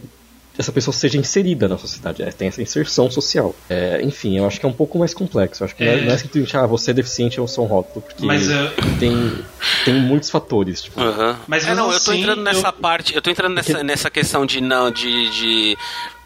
[0.58, 3.56] essa pessoa seja inserida na sociedade, é, tem essa inserção social.
[3.70, 5.64] É, enfim, eu acho que é um pouco mais complexo.
[5.64, 6.02] Eu acho que é.
[6.02, 8.72] não é, é simplesmente, ah, você é deficiente, eu sou um rótulo, porque Mas, uh...
[9.00, 9.40] tem,
[9.86, 10.84] tem muitos fatores.
[10.84, 11.02] Tipo.
[11.02, 11.36] Uhum.
[11.48, 12.74] Mas é, não, eu tô assim, entrando nessa eu...
[12.74, 13.84] parte, eu tô entrando nessa, porque...
[13.84, 15.78] nessa questão de não, de, de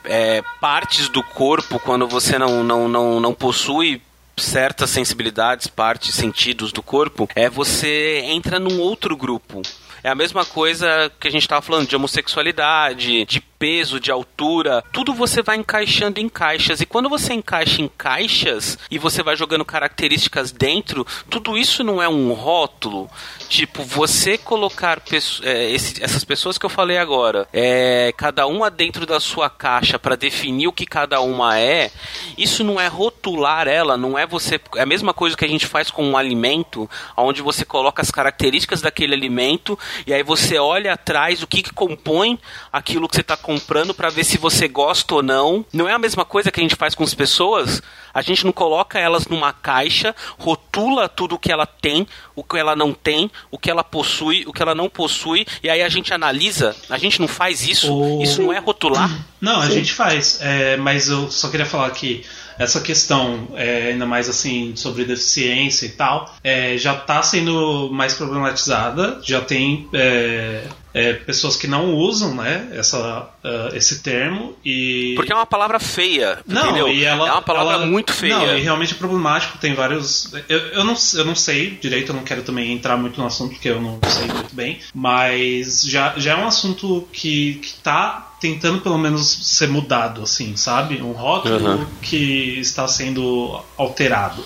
[0.06, 4.02] é, partes do corpo quando você não, não, não, não possui
[4.38, 9.62] certas sensibilidades, partes, sentidos do corpo, é você entra num outro grupo.
[10.04, 14.84] É a mesma coisa que a gente estava falando de homossexualidade, de peso, de altura,
[14.92, 16.82] tudo você vai encaixando em caixas.
[16.82, 22.02] E quando você encaixa em caixas e você vai jogando características dentro, tudo isso não
[22.02, 23.08] é um rótulo.
[23.48, 25.00] Tipo, você colocar
[25.44, 30.00] é, esse, essas pessoas que eu falei agora, é, cada uma dentro da sua caixa
[30.00, 31.92] para definir o que cada uma é,
[32.40, 34.60] isso não é rotular ela, não é você.
[34.76, 38.10] É a mesma coisa que a gente faz com um alimento, onde você coloca as
[38.10, 42.40] características daquele alimento e aí você olha atrás o que, que compõe
[42.74, 45.66] aquilo que você está comprando para ver se você gosta ou não.
[45.74, 47.82] Não é a mesma coisa que a gente faz com as pessoas?
[48.14, 52.58] A gente não coloca elas numa caixa, rotula tudo o que ela tem, o que
[52.58, 55.90] ela não tem, o que ela possui, o que ela não possui, e aí a
[55.90, 56.76] gente analisa.
[56.90, 57.94] A gente não faz isso.
[57.94, 58.24] O...
[58.24, 59.10] Isso não é rotular?
[59.40, 60.40] Não, a gente faz.
[60.42, 62.24] É, mas eu só queria falar que
[62.58, 68.14] essa questão, é, ainda mais assim, sobre deficiência e tal, é, já está sendo mais
[68.14, 75.14] problematizada, já tem é, é, pessoas que não usam né, essa, uh, esse termo e
[75.16, 76.88] porque é uma palavra feia não entendeu?
[76.90, 80.34] e ela é uma palavra ela, muito feia não, e realmente é problemático tem vários
[80.50, 83.54] eu, eu, não, eu não sei direito eu não quero também entrar muito no assunto
[83.54, 88.36] porque eu não sei muito bem mas já, já é um assunto que, que tá
[88.40, 91.86] tentando pelo menos ser mudado assim sabe um rótulo uhum.
[92.02, 94.44] que está sendo alterado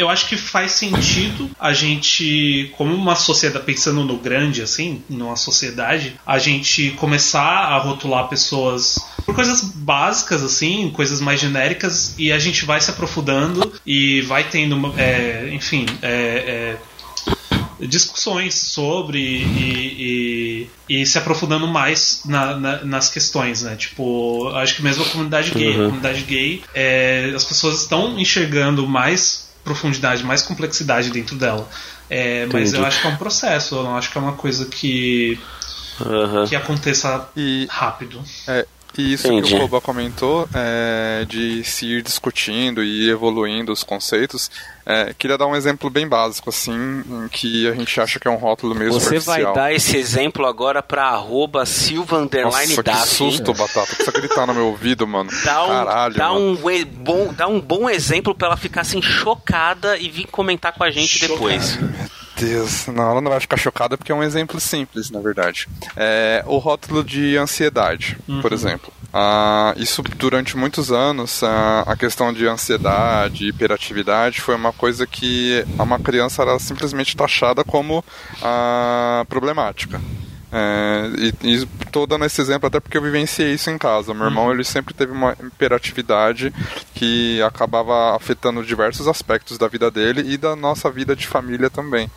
[0.00, 5.36] eu acho que faz sentido a gente, como uma sociedade, pensando no grande, assim, numa
[5.36, 12.32] sociedade, a gente começar a rotular pessoas por coisas básicas, assim, coisas mais genéricas, e
[12.32, 16.78] a gente vai se aprofundando e vai tendo, é, enfim, é,
[17.78, 23.76] é, discussões sobre e, e, e, se aprofundando mais na, na, nas questões, né?
[23.76, 25.82] Tipo, acho que mesmo a comunidade gay, uhum.
[25.82, 31.68] a comunidade gay, é, as pessoas estão enxergando mais profundidade, mais complexidade dentro dela.
[32.08, 34.66] É, mas eu acho que é um processo, eu não acho que é uma coisa
[34.66, 35.38] que,
[36.00, 36.46] uhum.
[36.46, 38.20] que aconteça e, rápido.
[38.48, 38.66] É,
[38.98, 39.50] e isso Entendi.
[39.50, 44.50] que o Koba comentou, é, de se ir discutindo e evoluindo os conceitos,
[44.84, 48.30] é, queria dar um exemplo bem básico, assim, em que a gente acha que é
[48.30, 53.54] um rótulo meio Você vai dar esse exemplo agora pra arroba Silva Nossa, que susto,
[53.54, 53.86] Batata.
[53.94, 55.30] Precisa gritar no meu ouvido, mano.
[55.44, 56.58] Dá um, Caralho, dá mano.
[56.64, 60.82] Um, bom, dá um bom exemplo pra ela ficar assim chocada e vir comentar com
[60.82, 61.34] a gente chocada.
[61.34, 61.78] depois.
[62.40, 65.68] Deus, não, ela não vai ficar chocada porque é um exemplo simples, na verdade.
[65.96, 68.40] É, o rótulo de ansiedade, uhum.
[68.40, 68.92] por exemplo.
[69.12, 75.64] Ah, isso durante muitos anos, ah, a questão de ansiedade, hiperatividade foi uma coisa que
[75.78, 78.04] uma criança era simplesmente taxada como
[78.42, 80.00] ah, problemática.
[80.52, 81.10] É,
[81.42, 84.12] e, estou dando esse exemplo até porque eu vivenciei isso em casa.
[84.12, 84.52] Meu irmão uhum.
[84.52, 86.52] ele sempre teve uma hiperatividade
[86.94, 92.10] que acabava afetando diversos aspectos da vida dele e da nossa vida de família também.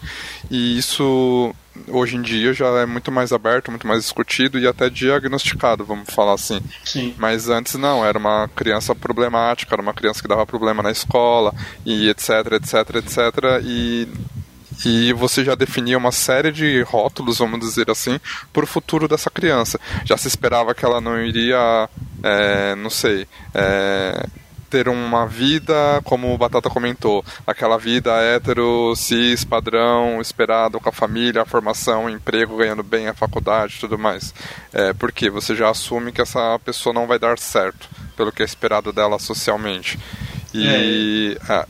[0.50, 1.54] E isso
[1.88, 6.10] hoje em dia já é muito mais aberto, muito mais discutido e até diagnosticado, vamos
[6.14, 6.62] falar assim.
[6.84, 7.14] Sim.
[7.18, 11.54] Mas antes não, era uma criança problemática, era uma criança que dava problema na escola
[11.86, 13.18] e etc, etc, etc.
[13.64, 14.08] E
[14.86, 18.20] e você já definia uma série de rótulos, vamos dizer assim,
[18.52, 19.80] para o futuro dessa criança.
[20.06, 21.90] Já se esperava que ela não iria,
[22.24, 24.26] é, não sei, é,
[24.74, 30.92] ter uma vida, como o Batata comentou, aquela vida hétero, cis, padrão, esperado com a
[30.92, 34.34] família, a formação, emprego, ganhando bem a faculdade tudo mais.
[34.74, 38.46] É, porque você já assume que essa pessoa não vai dar certo, pelo que é
[38.46, 40.00] esperado dela socialmente.
[40.52, 41.66] E é.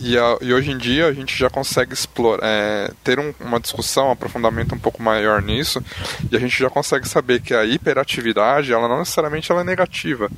[0.00, 3.58] E, a, e, hoje em dia a gente já consegue explorar, é, ter um, uma
[3.58, 5.82] discussão, um aprofundamento um pouco maior nisso,
[6.30, 10.30] e a gente já consegue saber que a hiperatividade, ela não necessariamente ela é negativa.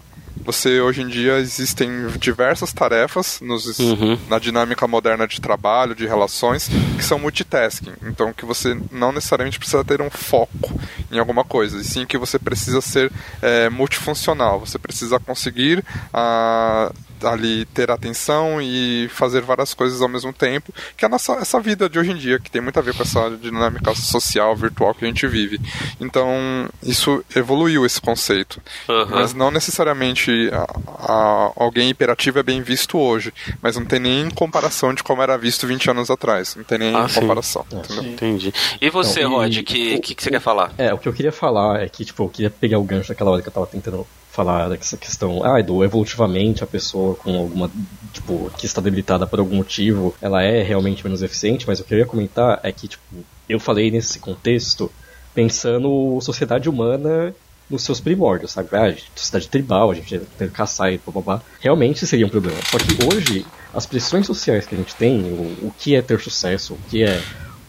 [0.44, 4.18] Você hoje em dia existem diversas tarefas nos, uhum.
[4.28, 7.92] na dinâmica moderna de trabalho, de relações, que são multitasking.
[8.02, 10.72] Então que você não necessariamente precisa ter um foco
[11.12, 14.60] em alguma coisa, e sim que você precisa ser é, multifuncional.
[14.60, 16.90] Você precisa conseguir a
[17.24, 21.60] ali ter atenção e fazer várias coisas ao mesmo tempo, que é a nossa essa
[21.60, 24.94] vida de hoje em dia, que tem muito a ver com essa dinâmica social, virtual
[24.94, 25.60] que a gente vive.
[26.00, 28.60] Então, isso evoluiu esse conceito.
[28.88, 29.06] Uhum.
[29.10, 34.30] Mas não necessariamente a, a, alguém hiperativo é bem visto hoje, mas não tem nem
[34.30, 36.54] comparação de como era visto 20 anos atrás.
[36.56, 37.64] Não tem nem ah, comparação.
[37.72, 38.52] É, Entendi.
[38.80, 40.72] E você, não, Rod, o que, que, que, você quer falar?
[40.78, 43.30] É, o que eu queria falar é que, tipo, eu queria pegar o gancho daquela
[43.30, 47.70] hora que eu tava tentando falar dessa questão, ah, do evolutivamente a pessoa com alguma,
[48.12, 51.94] tipo, que está debilitada por algum motivo, ela é realmente menos eficiente, mas o que
[51.94, 53.02] eu ia comentar é que, tipo,
[53.48, 54.90] eu falei nesse contexto
[55.34, 57.34] pensando sociedade humana
[57.68, 58.68] nos seus primórdios, sabe?
[58.72, 61.42] Ah, sociedade tribal, a gente tem que caçar e blá.
[61.60, 62.58] Realmente seria um problema.
[62.70, 66.20] Só que hoje, as pressões sociais que a gente tem, o, o que é ter
[66.20, 67.20] sucesso, o que é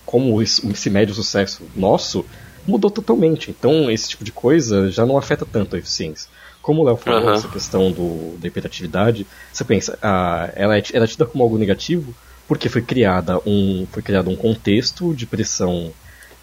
[0.06, 2.26] como se mede o sucesso nosso,
[2.68, 3.52] mudou totalmente.
[3.52, 6.30] Então, esse tipo de coisa já não afeta tanto a eficiência.
[6.62, 7.34] Como o Léo falou, uhum.
[7.34, 11.58] essa questão do, da hiperatividade, você pensa, ah, ela, é, ela é tida como algo
[11.58, 12.14] negativo
[12.48, 15.92] porque foi, criada um, foi criado um contexto de pressão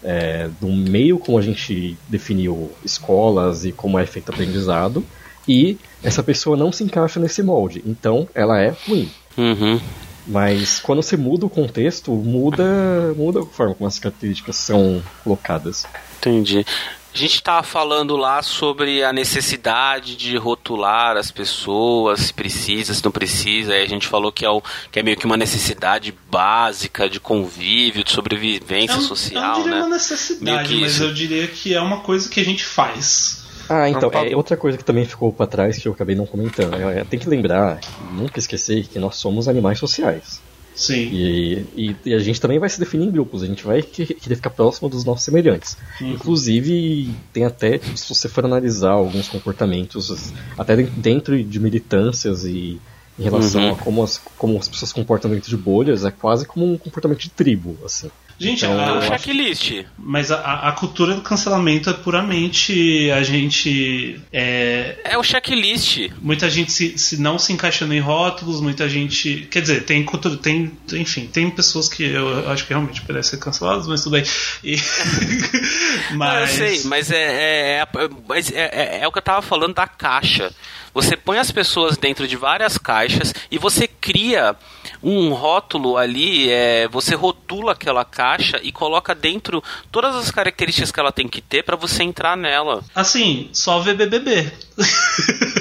[0.03, 5.05] é, do meio como a gente definiu escolas e como é feito o aprendizado,
[5.47, 9.09] e essa pessoa não se encaixa nesse molde, então ela é ruim.
[9.37, 9.79] Uhum.
[10.25, 15.85] Mas quando você muda o contexto, muda, muda a forma como as características são colocadas.
[16.17, 16.65] Entendi.
[17.13, 23.03] A gente estava falando lá sobre a necessidade de rotular as pessoas, se precisa, se
[23.03, 23.73] não precisa.
[23.73, 27.19] Aí a gente falou que é, o, que é meio que uma necessidade básica de
[27.19, 29.81] convívio, de sobrevivência eu, social, eu não diria né?
[29.81, 31.03] uma necessidade, mas isso.
[31.03, 33.43] eu diria que é uma coisa que a gente faz.
[33.67, 36.73] Ah, então, é outra coisa que também ficou para trás que eu acabei não comentando.
[36.75, 37.79] É, tem que lembrar,
[38.11, 40.41] nunca esquecer que nós somos animais sociais.
[40.79, 41.09] Sim.
[41.11, 44.35] E, e, e, a gente também vai se definir em grupos, a gente vai querer
[44.35, 45.75] ficar próximo dos nossos semelhantes.
[45.99, 46.13] Uhum.
[46.13, 52.79] Inclusive, tem até, se você for analisar alguns comportamentos, até dentro de militâncias e
[53.19, 53.71] em relação uhum.
[53.71, 56.77] a como as, como as pessoas se comportam dentro de bolhas, é quase como um
[56.77, 58.09] comportamento de tribo, assim.
[58.39, 59.71] Gente, Então, a- É um checklist.
[59.97, 64.19] mas a, a cultura do cancelamento é puramente a gente.
[64.31, 66.09] É, É o checklist.
[66.21, 69.47] muita gente se, se não se encaixando em rótulos, muita gente.
[69.51, 70.37] Quer dizer, tem cultura.
[70.37, 74.23] Tem, enfim, tem pessoas que eu acho que realmente merecem ser canceladas, mas tudo bem.
[74.63, 74.77] E-
[76.11, 76.57] Não, mas.
[76.59, 77.87] eu sei, mas é, é, é,
[78.27, 80.51] mas é, é- é o que eu tava falando da caixa.
[80.93, 84.55] Você põe as pessoas dentro de várias caixas e você cria
[85.01, 90.99] um rótulo ali, é, você rotula aquela caixa e coloca dentro todas as características que
[90.99, 92.83] ela tem que ter para você entrar nela.
[92.93, 94.51] Assim, só ver BBB.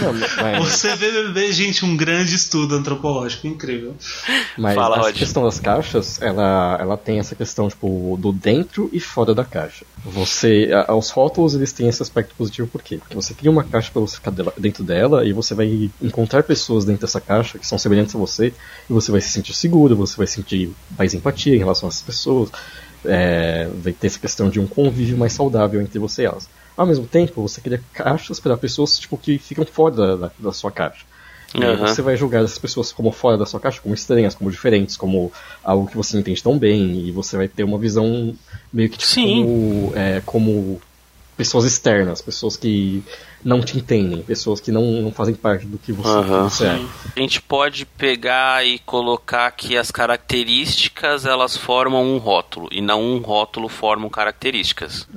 [0.00, 0.12] Não,
[0.60, 0.82] mas,
[1.32, 3.94] vê gente, um grande estudo antropológico, incrível.
[4.58, 5.16] mas Fala, essa Rod.
[5.16, 9.84] questão das caixas, ela, ela tem essa questão, tipo, do dentro e fora da caixa.
[10.04, 12.98] Você, a- os rótulos, eles têm esse aspecto positivo, por quê?
[12.98, 16.42] Porque você cria uma caixa pra você ficar dela- dentro dela e você vai encontrar
[16.42, 18.52] pessoas dentro dessa caixa que são semelhantes a você
[18.88, 22.02] e você vai se sentir seguro, você vai sentir mais empatia em relação a essas
[22.02, 22.50] pessoas,
[23.04, 26.48] é, vai ter essa questão de um convívio mais saudável entre você e elas.
[26.76, 30.70] Ao mesmo tempo, você cria caixas para pessoas tipo, que ficam fora da, da, sua
[30.70, 31.04] caixa.
[31.54, 31.86] E Aham.
[31.86, 35.30] você vai julgar essas pessoas como fora da sua caixa, como estranhas, como diferentes, como
[35.62, 38.34] algo que você não entende tão bem, e você vai ter uma visão
[38.72, 39.42] meio que tipo, Sim.
[39.42, 40.80] como, é, como
[41.36, 43.04] pessoas externas, pessoas que
[43.44, 46.48] não te entendem, pessoas que não, não fazem parte do que você, Aham.
[46.48, 46.80] você é.
[47.16, 53.02] A gente pode pegar e colocar que as características elas formam um rótulo e não
[53.02, 55.08] um rótulo formam características.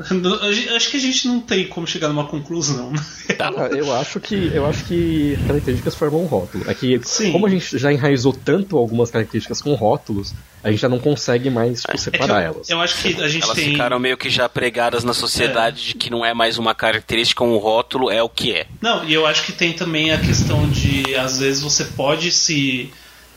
[0.75, 2.91] Acho que a gente não tem como chegar numa conclusão.
[3.39, 6.69] Ah, eu acho que eu acho que características formam um rótulo.
[6.69, 7.31] É que Sim.
[7.31, 10.33] como a gente já enraizou tanto algumas características com rótulos,
[10.65, 12.69] a gente já não consegue mais tipo, É separar eu, elas.
[12.71, 13.69] eu acho que a gente Elas tem.
[13.71, 17.57] ficaram meio que já pregadas na sociedade de que não é mais uma característica, um
[17.57, 18.65] rótulo é o que é.
[18.81, 22.91] Não, e eu acho que tem também a questão de, às vezes, você pode se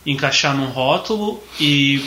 [0.07, 2.03] encaixar num rótulo e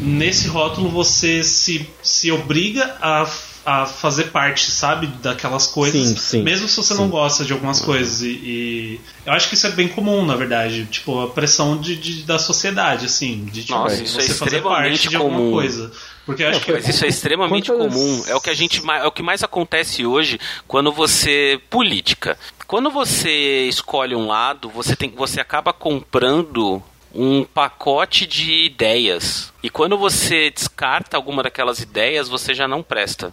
[0.00, 3.28] nesse rótulo você se, se obriga a,
[3.64, 7.00] a fazer parte, sabe, daquelas coisas, Sim, sim, mesmo se você sim.
[7.00, 8.22] não gosta de algumas coisas.
[8.22, 11.94] E, e eu acho que isso é bem comum, na verdade, tipo, a pressão de,
[11.96, 15.52] de- da sociedade, assim, de tipo, Nossa, isso é você fazer parte de alguma comum.
[15.52, 15.92] coisa.
[16.26, 18.22] Porque eu acho que Mas isso é extremamente Quantas- comum.
[18.26, 20.38] É o que a gente é o que mais acontece hoje
[20.68, 22.38] quando você política.
[22.66, 26.80] Quando você escolhe um lado, você tem você acaba comprando
[27.14, 29.52] um pacote de ideias.
[29.62, 33.32] E quando você descarta alguma daquelas ideias, você já não presta.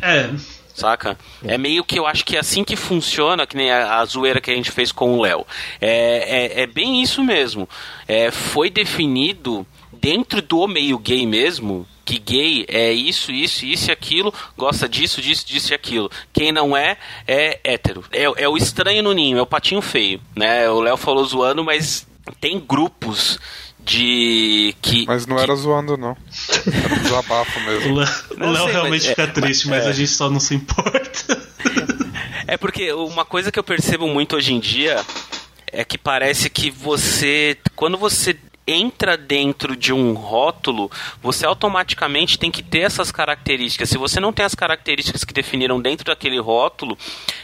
[0.00, 0.30] É,
[0.74, 1.16] Saca?
[1.44, 4.40] É meio que eu acho que é assim que funciona, que nem a, a zoeira
[4.40, 5.46] que a gente fez com o Léo.
[5.80, 7.68] É, é, é bem isso mesmo.
[8.08, 13.92] É, foi definido dentro do meio gay mesmo que gay é isso, isso, isso e
[13.92, 16.10] aquilo, gosta disso, disso, disso e aquilo.
[16.32, 18.04] Quem não é, é hétero.
[18.12, 20.20] É, é o estranho no ninho, é o patinho feio.
[20.36, 20.68] Né?
[20.68, 22.06] O Léo falou zoando, mas
[22.40, 23.38] tem grupos
[23.78, 26.16] de que Mas não que- era zoando, não.
[26.66, 27.94] Era desabafo o mesmo.
[27.94, 30.54] O Léo sei, realmente mas- fica é, triste, mas, mas- a gente só não se
[30.54, 31.54] importa.
[32.46, 35.02] É porque uma coisa que eu percebo muito hoje em dia
[35.72, 40.90] é que parece que você, quando você entra dentro de um rótulo,
[41.22, 43.88] você automaticamente tem que ter essas características.
[43.88, 46.98] Se você não tem as características que definiram dentro daquele rótulo,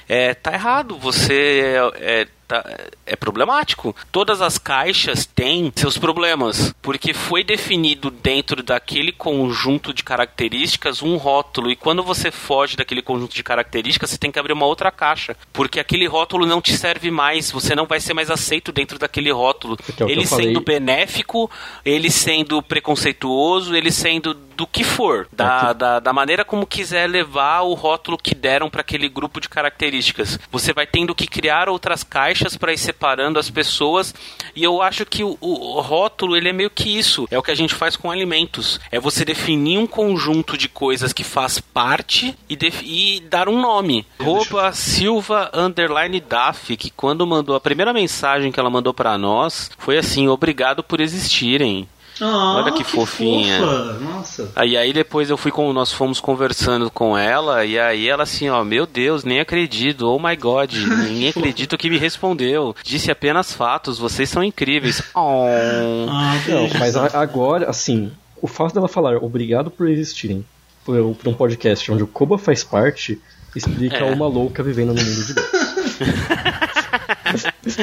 [0.06, 0.98] é, tá errado.
[0.98, 1.62] Você
[1.96, 2.64] é, é, tá-
[3.06, 3.94] é problemático.
[4.10, 11.16] Todas as caixas têm seus problemas, porque foi definido dentro daquele conjunto de características um
[11.16, 14.90] rótulo, e quando você foge daquele conjunto de características, você tem que abrir uma outra
[14.90, 18.98] caixa, porque aquele rótulo não te serve mais, você não vai ser mais aceito dentro
[18.98, 19.78] daquele rótulo.
[20.00, 20.46] É ele eu falei.
[20.46, 21.50] sendo benéfico,
[21.84, 27.62] ele sendo preconceituoso, ele sendo do que for, da, da, da maneira como quiser levar
[27.62, 30.38] o rótulo que deram para aquele grupo de características.
[30.52, 34.14] Você vai tendo que criar outras caixas para ir separando as pessoas,
[34.54, 37.50] e eu acho que o, o rótulo ele é meio que isso, é o que
[37.50, 42.36] a gente faz com alimentos, é você definir um conjunto de coisas que faz parte
[42.46, 44.06] e, e dar um nome.
[44.20, 49.70] Rouba Silva Underline Duff, que quando mandou a primeira mensagem que ela mandou para nós
[49.78, 51.88] foi assim: obrigado por existirem.
[52.20, 53.58] Ah, Olha que fofinha.
[53.60, 53.92] fofa.
[54.00, 54.52] Nossa.
[54.54, 58.48] Aí, aí depois eu fui com nós fomos conversando com ela e aí ela assim,
[58.50, 60.72] ó, meu Deus, nem acredito, oh my god,
[61.08, 62.74] nem acredito que me respondeu.
[62.84, 65.02] Disse apenas fatos, vocês são incríveis.
[65.14, 65.46] Oh.
[66.12, 68.10] Ah, Não, mas a- agora, assim,
[68.42, 70.44] o fato dela falar obrigado por existirem
[70.84, 73.20] por, por um podcast onde o Koba faz parte
[73.54, 74.04] explica É.
[74.12, 75.48] uma louca vivendo no mundo de Deus.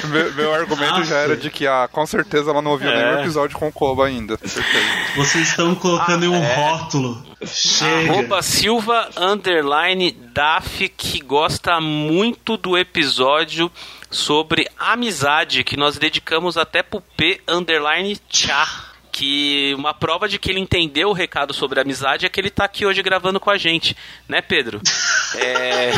[0.09, 2.95] Meu, meu argumento já era de que, ah, com certeza ela não ouviu É.
[2.95, 4.37] nenhum episódio com o Koba ainda.
[5.15, 6.55] Vocês estão colocando em um é.
[6.55, 7.25] rótulo.
[7.45, 8.11] Chega.
[8.11, 13.71] Arroba Silva Underline Daf que gosta muito do episódio
[14.09, 18.85] sobre amizade que nós dedicamos até pro P Underline Tchá.
[19.11, 22.65] que uma prova de que ele entendeu o recado sobre amizade é que ele tá
[22.65, 23.95] aqui hoje gravando com a gente,
[24.29, 24.79] né, Pedro?
[25.35, 25.91] é.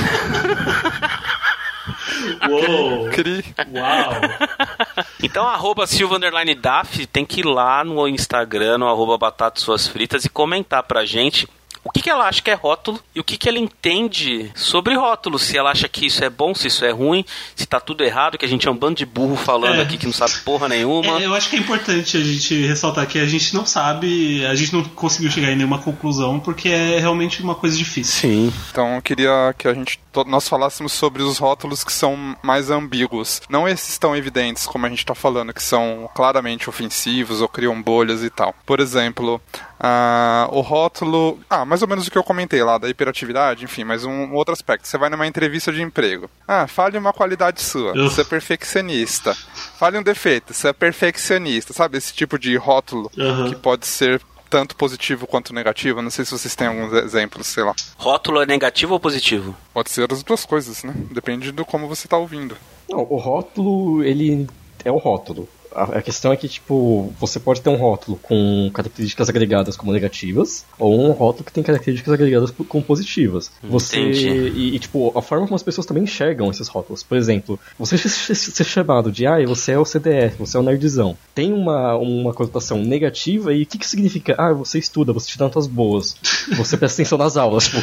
[2.50, 3.10] Uou!
[3.12, 3.44] Cri.
[3.74, 5.06] Uau!
[5.22, 9.88] Então, arroba Silva Underline Daf, tem que ir lá no Instagram, no arroba Batata Suas
[9.88, 11.48] Fritas e comentar pra gente
[11.84, 14.96] o que, que ela acha que é rótulo e o que, que ela entende sobre
[14.96, 15.40] rótulo.
[15.40, 17.26] Se ela acha que isso é bom, se isso é ruim,
[17.56, 19.82] se tá tudo errado, que a gente é um bando de burro falando É.
[19.82, 21.20] aqui que não sabe porra nenhuma.
[21.22, 24.56] É, eu acho que é importante a gente ressaltar que a gente não sabe, a
[24.56, 28.22] gente não conseguiu chegar em nenhuma conclusão porque é realmente uma coisa difícil.
[28.30, 28.54] Sim.
[28.72, 33.42] Então eu queria que a gente nós falássemos sobre os rótulos que são mais ambíguos.
[33.48, 37.80] Não esses tão evidentes como a gente está falando, que são claramente ofensivos ou criam
[37.82, 38.54] bolhas e tal.
[38.66, 39.40] Por exemplo,
[39.80, 41.40] ah, o rótulo.
[41.50, 44.36] Ah, mais ou menos o que eu comentei lá, da hiperatividade, enfim, mas um, um
[44.36, 44.88] outro aspecto.
[44.88, 46.30] Você vai numa entrevista de emprego.
[46.48, 47.92] Ah, fale uma qualidade sua.
[47.92, 48.16] Uf.
[48.16, 49.34] Você é perfeccionista.
[49.78, 50.54] Fale um defeito.
[50.54, 51.74] Você é perfeccionista.
[51.74, 53.50] Sabe esse tipo de rótulo Aham.
[53.50, 56.02] que pode ser tanto positivo quanto negativo?
[56.02, 57.74] Não sei se vocês têm alguns exemplos, sei lá.
[57.98, 59.56] Rótulo é negativo ou positivo?
[59.74, 60.94] Pode ser as duas coisas, né?
[61.12, 62.58] Depende do como você tá ouvindo.
[62.90, 64.48] Não, o rótulo, ele
[64.84, 65.48] é o rótulo.
[65.72, 70.66] A questão é que, tipo, você pode ter um rótulo com características agregadas como negativas,
[70.78, 73.52] ou um rótulo que tem características agregadas como positivas.
[73.64, 74.00] Você.
[74.00, 74.28] Entendi.
[74.30, 77.04] E, e, tipo, a forma como as pessoas também enxergam esses rótulos.
[77.04, 81.16] Por exemplo, você ser- chamado de, ah, você é o CDF, você é o nerdzão.
[81.36, 84.36] Tem uma, uma conotação negativa e o que, que significa?
[84.38, 86.16] Ah, você estuda, você tira notas boas,
[86.58, 87.66] você presta atenção nas aulas.
[87.66, 87.82] Tipo,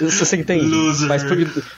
[0.00, 0.64] você, você entende?
[0.66, 1.08] Loser.
[1.08, 1.22] Mas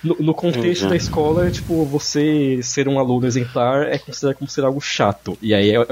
[0.03, 4.65] no, no contexto da escola, tipo, você ser um aluno exemplar é considerado como ser
[4.65, 5.38] algo chato.
[5.41, 5.85] E aí é, é,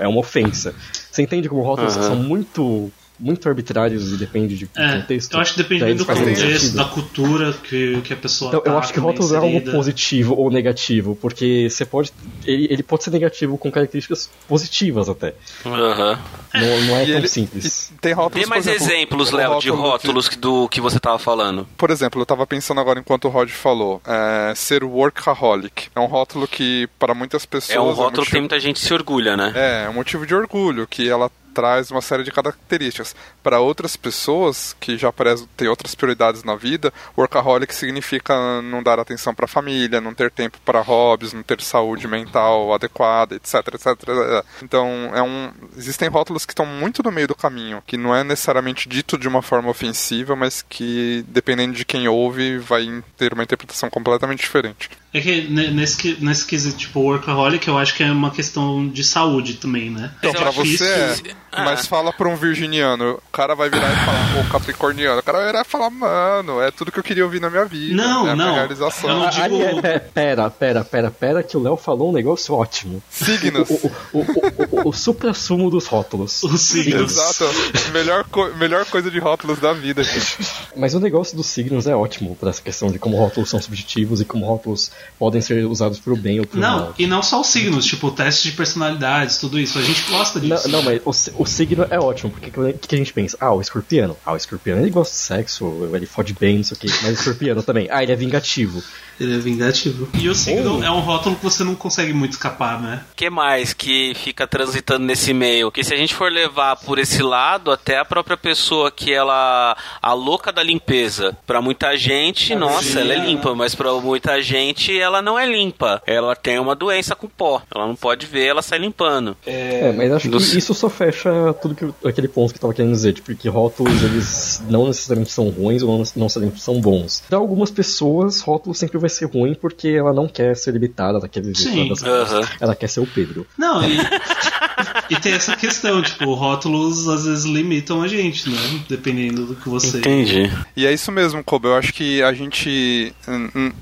[0.00, 0.74] é uma ofensa.
[1.10, 2.06] Você entende como rótulos Aham.
[2.06, 5.34] são muito, muito arbitrários e depende de É, contexto?
[5.34, 8.78] eu acho que depende do contexto, da cultura que, que a pessoa Então, eu tá
[8.78, 12.12] acho que rótulos é algo positivo ou negativo, porque você pode.
[12.44, 15.34] Ele, ele pode ser negativo com características positivas até.
[15.64, 16.18] Aham.
[16.54, 17.92] Não, não é E tão ele- simples.
[18.00, 20.98] tem rótulos, Dê mais exemplo, exemplos, Léo, de rótulo que- rótulos que- do que você
[21.00, 21.66] tava falando.
[21.76, 25.88] Por exemplo, eu tava pensando agora enquanto o Rod falou, é, ser workaholic.
[25.94, 27.76] É um rótulo que, para muitas pessoas.
[27.76, 29.52] É um rótulo que motivo- tem muita gente que se orgulha, né?
[29.54, 33.14] É, é um motivo de orgulho, que ela traz uma série de características.
[33.44, 38.98] Para outras pessoas que já parecem ter outras prioridades na vida, workaholic significa não dar
[38.98, 43.54] atenção para a família, não ter tempo para hobbies, não ter saúde mental adequada, etc,
[43.74, 44.44] etc.
[44.62, 48.24] Então, é um existem rótulos que estão muito no meio do caminho, que não é
[48.24, 53.42] necessariamente dito de uma forma ofensiva, mas que dependendo de quem ouve, vai ter uma
[53.44, 54.88] interpretação completamente diferente.
[55.12, 58.88] É que ne- nesse, que- nesse quesito, tipo, workaholic, eu acho que é uma questão
[58.88, 60.10] de saúde também, né?
[60.18, 61.16] Então, pra você é.
[61.52, 61.64] Ah.
[61.64, 65.46] Mas fala pra um virginiano, cara vai virar e falar, ou capricorniano, o cara vai
[65.48, 67.94] virar e falar, mano, é tudo que eu queria ouvir na minha vida.
[67.94, 68.54] Não, é a não.
[68.54, 69.10] realização.
[69.10, 72.10] Eu não Ah, digo- ali é- pe- pera, pera, pera, pera, que o Léo falou
[72.10, 73.02] um negócio ótimo.
[73.10, 73.68] Signos.
[73.68, 76.42] O, o, o, o, o, o supra-sumo dos rótulos.
[76.44, 77.12] Os signos.
[77.12, 77.44] Exato.
[77.92, 80.38] Melhor, co- melhor coisa de rótulos da vida, gente.
[80.76, 84.20] Mas o negócio dos signos é ótimo para essa questão de como rótulos são subjetivos
[84.20, 86.94] e como rótulos podem ser usados pro bem ou pro Não, mal.
[86.98, 89.78] e não só os signos, tipo, teste de personalidades, tudo isso.
[89.78, 90.68] A gente gosta Não, disso.
[90.68, 93.23] não, mas o, o signo é ótimo, porque o que, que a gente pensa?
[93.40, 94.16] Ah, o escorpiano.
[94.24, 96.86] Ah, o escorpiano ele gosta de sexo, ele fode bem, não sei o que.
[96.86, 97.88] Mas o escorpiano também.
[97.90, 98.82] Ah, ele é vingativo.
[99.20, 100.08] Ele é vingativo.
[100.14, 103.02] E o signo é um rótulo que você não consegue muito escapar, né?
[103.12, 105.70] O que mais que fica transitando nesse meio?
[105.70, 109.76] Que se a gente for levar por esse lado, até a própria pessoa que ela.
[110.02, 111.36] a louca da limpeza.
[111.46, 116.02] Pra muita gente, nossa, ela é limpa, mas pra muita gente ela não é limpa.
[116.06, 117.62] Ela tem uma doença com pó.
[117.74, 119.36] Ela não pode ver, ela sai limpando.
[119.46, 121.30] É, mas acho que do si- isso só fecha
[121.62, 125.32] tudo que, aquele ponto que eu tava querendo dizer, tipo, que rótulos eles não necessariamente
[125.32, 127.22] são ruins ou não necessariamente são bons.
[127.28, 131.54] Para algumas pessoas, rótulo sempre vai ser ruim porque ela não quer ser limitada daquele
[131.54, 131.58] jeito.
[131.72, 131.88] Sim.
[131.88, 132.40] das- Aham.
[132.60, 133.46] Ela quer ser o Pedro.
[133.58, 133.98] Não, e,
[135.10, 138.56] e tem essa questão, tipo, rótulos às vezes limitam a gente, né?
[138.88, 139.98] Dependendo do que você.
[139.98, 140.50] Entendi.
[140.76, 141.68] E é isso mesmo, Kobe.
[141.68, 143.12] Eu acho que a gente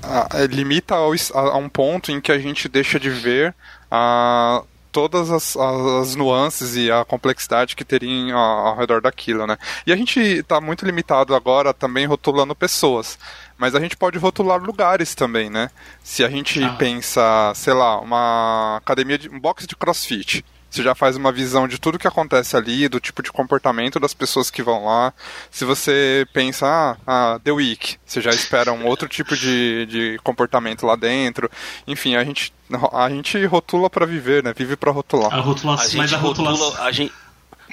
[0.03, 3.53] a- limita ao es- a, a um ponto em que a gente deixa de ver
[3.89, 9.57] a todas as, as nuances e a complexidade que teriam ao, ao redor daquilo, né?
[9.87, 13.17] E a gente está muito limitado agora também rotulando pessoas.
[13.63, 15.69] Mas a gente pode rotular lugares também, né?
[16.03, 16.73] Se a gente Ah.
[16.73, 20.43] pensa, sei lá, uma academia de um box de crossfit.
[20.69, 24.13] Você já faz uma visão de tudo que acontece ali, do tipo de comportamento das
[24.13, 25.13] pessoas que vão lá.
[25.49, 30.19] Se você pensa, ah, ah The Week, você já espera um outro tipo de, de
[30.25, 31.49] comportamento lá dentro.
[31.87, 32.53] Enfim, a gente,
[32.91, 34.51] a gente rotula para viver, né?
[34.53, 35.33] Vive para rotular.
[35.33, 36.65] A rotulação, A gente mas a rotulação.
[36.69, 36.85] rotula.
[36.85, 37.13] A gente,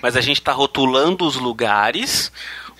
[0.00, 2.30] mas a gente tá rotulando os lugares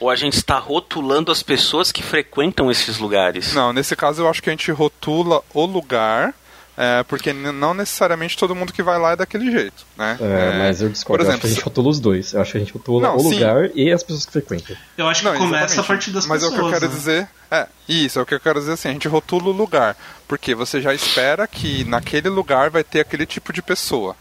[0.00, 3.54] ou a gente está rotulando as pessoas que frequentam esses lugares?
[3.54, 6.34] Não, nesse caso eu acho que a gente rotula o lugar
[6.82, 10.16] é, porque não necessariamente todo mundo que vai lá é daquele jeito, né?
[10.18, 11.22] É, mas eu discordo.
[11.22, 12.32] Por exemplo, eu acho que a gente rotula os dois.
[12.32, 13.34] Eu acho que a gente rotula não, o sim.
[13.34, 14.74] lugar e as pessoas que frequentam.
[14.96, 15.80] Eu acho que não, começa exatamente.
[15.80, 16.58] a partir das mas pessoas.
[16.58, 16.98] Mas é o que eu quero né?
[16.98, 17.28] dizer.
[17.50, 19.94] É, isso, é o que eu quero dizer assim, a gente rotula o lugar.
[20.26, 24.16] Porque você já espera que naquele lugar vai ter aquele tipo de pessoa.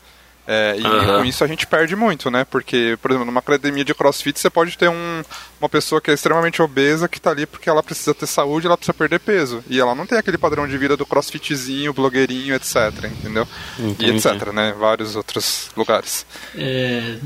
[0.47, 1.19] É, e uhum.
[1.19, 2.43] com isso a gente perde muito, né?
[2.43, 5.23] Porque, por exemplo, numa academia de crossfit você pode ter um,
[5.61, 8.75] uma pessoa que é extremamente obesa que tá ali porque ela precisa ter saúde ela
[8.75, 9.63] precisa perder peso.
[9.69, 12.75] E ela não tem aquele padrão de vida do crossfitzinho, blogueirinho, etc.
[13.05, 13.47] Entendeu?
[13.77, 14.11] Entendi.
[14.11, 14.73] E etc, né?
[14.77, 16.25] Vários outros lugares.
[16.55, 17.17] É.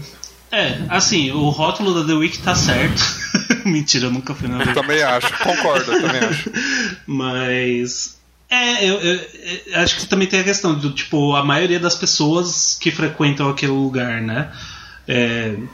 [0.51, 3.01] É, assim, o rótulo da The Week tá certo.
[3.65, 6.51] Mentira, eu nunca fui na Eu também acho, concordo, também acho.
[7.07, 8.19] Mas
[8.53, 9.19] é, eu, eu,
[9.67, 13.49] eu, acho que também tem a questão do tipo, a maioria das pessoas que frequentam
[13.49, 14.51] aquele lugar, né?
[15.05, 15.67] É, uhum.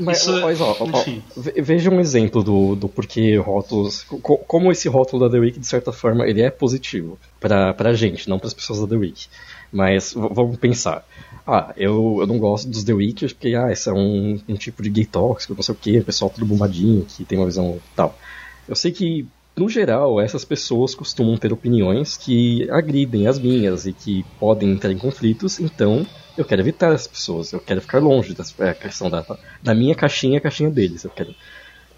[0.00, 1.04] Mas, isso, mas ó, ó,
[1.36, 4.06] veja um exemplo do, do porquê rótulos.
[4.22, 8.28] Como esse rótulo da The Week, de certa forma, ele é positivo pra, pra gente,
[8.28, 9.26] não para as pessoas da The Week.
[9.70, 11.04] Mas vamos pensar.
[11.46, 14.82] Ah, eu, eu não gosto dos The Weekers porque ah, esse é um, um tipo
[14.82, 18.18] de gay tóxico, não sei o que, pessoal tudo bombadinho, que tem uma visão tal.
[18.66, 19.26] Eu sei que
[19.60, 24.90] no geral, essas pessoas costumam ter opiniões que agridem as minhas e que podem entrar
[24.90, 29.10] em conflitos, então eu quero evitar as pessoas, eu quero ficar longe da é, questão
[29.10, 29.22] da,
[29.62, 31.04] da minha caixinha a caixinha deles.
[31.04, 31.34] Eu quero...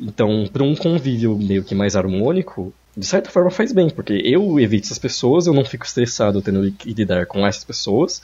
[0.01, 4.59] Então, para um convívio meio que mais harmônico, de certa forma faz bem, porque eu
[4.59, 8.23] evito essas pessoas, eu não fico estressado tendo que lidar com essas pessoas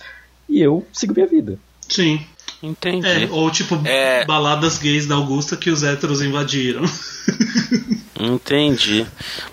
[0.49, 1.57] e eu sigo minha vida.
[1.89, 2.21] Sim.
[2.63, 3.07] Entendi.
[3.07, 4.25] É, ou tipo, é...
[4.25, 6.83] baladas gays da Augusta que os héteros invadiram.
[8.21, 9.07] Entendi.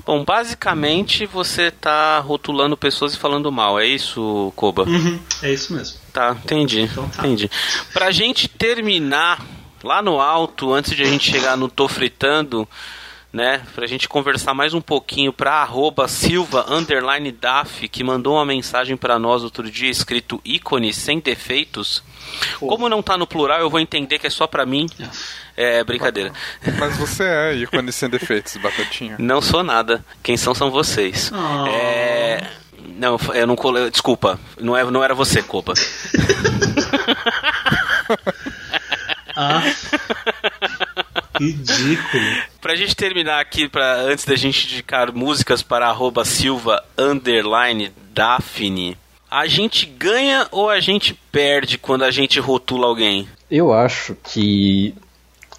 [0.04, 4.84] Bom, basicamente você tá rotulando pessoas e falando mal, é isso, Koba?
[4.84, 5.98] Uhum, é isso mesmo.
[6.12, 6.82] Tá, entendi.
[6.82, 7.20] Então, tá.
[7.20, 7.50] Entendi.
[7.94, 9.46] Pra gente terminar
[9.84, 12.68] lá no alto, antes de a gente chegar no Tô Fritando,
[13.36, 18.46] né, pra gente conversar mais um pouquinho pra arroba Silva underline Daf, que mandou uma
[18.46, 22.02] mensagem para nós outro dia escrito ícone sem defeitos.
[22.58, 22.68] Pô.
[22.68, 24.88] Como não tá no plural, eu vou entender que é só pra mim.
[25.58, 26.32] É brincadeira.
[26.80, 29.18] Mas você é ícone sem defeitos, Batatinha.
[29.20, 30.04] Não sou nada.
[30.24, 31.30] Quem são são vocês.
[31.34, 31.68] Oh.
[31.68, 32.50] É...
[32.96, 33.90] Não, eu não colei.
[33.92, 35.74] Desculpa, não, é, não era você, Copa.
[39.36, 39.62] ah.
[41.40, 42.24] Ridículo.
[42.62, 48.98] Pra gente terminar aqui, pra, antes da gente indicar músicas para arroba Silva underline Daphne,
[49.30, 53.28] a gente ganha ou a gente perde quando a gente rotula alguém?
[53.50, 54.94] Eu acho que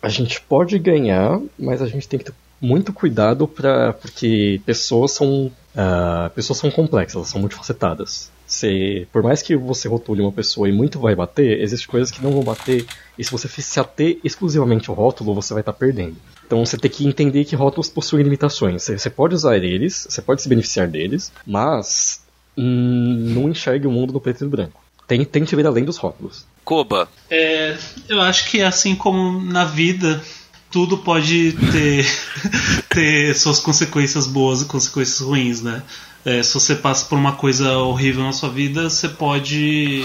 [0.01, 5.13] a gente pode ganhar, mas a gente tem que ter muito cuidado para porque pessoas
[5.13, 8.31] são uh, pessoas são complexas, elas são multifacetadas.
[8.47, 12.23] Você, por mais que você rotule uma pessoa e muito vai bater, existem coisas que
[12.23, 12.87] não vão bater,
[13.19, 16.17] e se você se ater exclusivamente ao rótulo, você vai estar tá perdendo.
[16.47, 18.83] Então você tem que entender que rótulos possuem limitações.
[18.83, 22.21] Você, você pode usar eles, você pode se beneficiar deles, mas
[22.57, 24.81] hum, não enxergue o mundo no preto e no branco.
[25.09, 26.45] Tem, tente ver além dos rótulos.
[26.65, 27.09] Koba.
[27.31, 27.77] É,
[28.09, 30.23] eu acho que assim como na vida,
[30.71, 32.07] tudo pode ter,
[32.91, 35.83] ter suas consequências boas e consequências ruins, né?
[36.27, 40.05] É, se você passa por uma coisa horrível na sua vida, você pode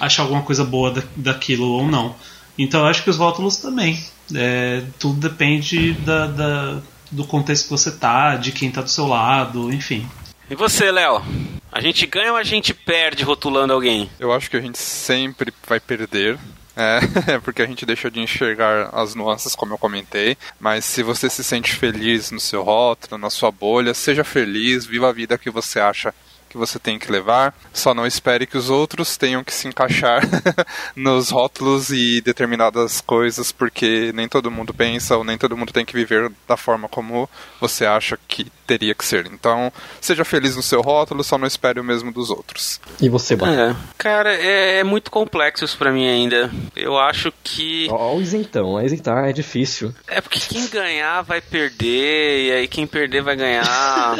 [0.00, 2.16] achar alguma coisa boa da, daquilo ou não.
[2.58, 4.02] Então eu acho que os rótulos também.
[4.34, 9.06] É, tudo depende da, da, do contexto que você tá, de quem tá do seu
[9.06, 10.04] lado, enfim.
[10.50, 11.22] E você, Léo?
[11.70, 14.10] A gente ganha ou a gente perde rotulando alguém?
[14.18, 16.36] Eu acho que a gente sempre vai perder.
[17.26, 20.36] É, porque a gente deixa de enxergar as nuances, como eu comentei.
[20.58, 25.08] Mas se você se sente feliz no seu rótulo, na sua bolha, seja feliz, viva
[25.08, 26.14] a vida que você acha
[26.50, 27.54] que você tem que levar.
[27.72, 30.22] Só não espere que os outros tenham que se encaixar
[30.96, 35.84] nos rótulos e determinadas coisas, porque nem todo mundo pensa ou nem todo mundo tem
[35.84, 39.26] que viver da forma como você acha que teria que ser.
[39.26, 42.80] Então, seja feliz no seu rótulo, só não espere o mesmo dos outros.
[43.00, 43.74] E você, é.
[43.98, 46.48] Cara, é, é, muito complexo isso pra mim ainda.
[46.76, 47.88] Eu acho que.
[47.90, 49.92] Ó, o isentão, a isentar é difícil.
[50.06, 53.64] É porque quem ganhar vai perder, e aí quem perder vai ganhar.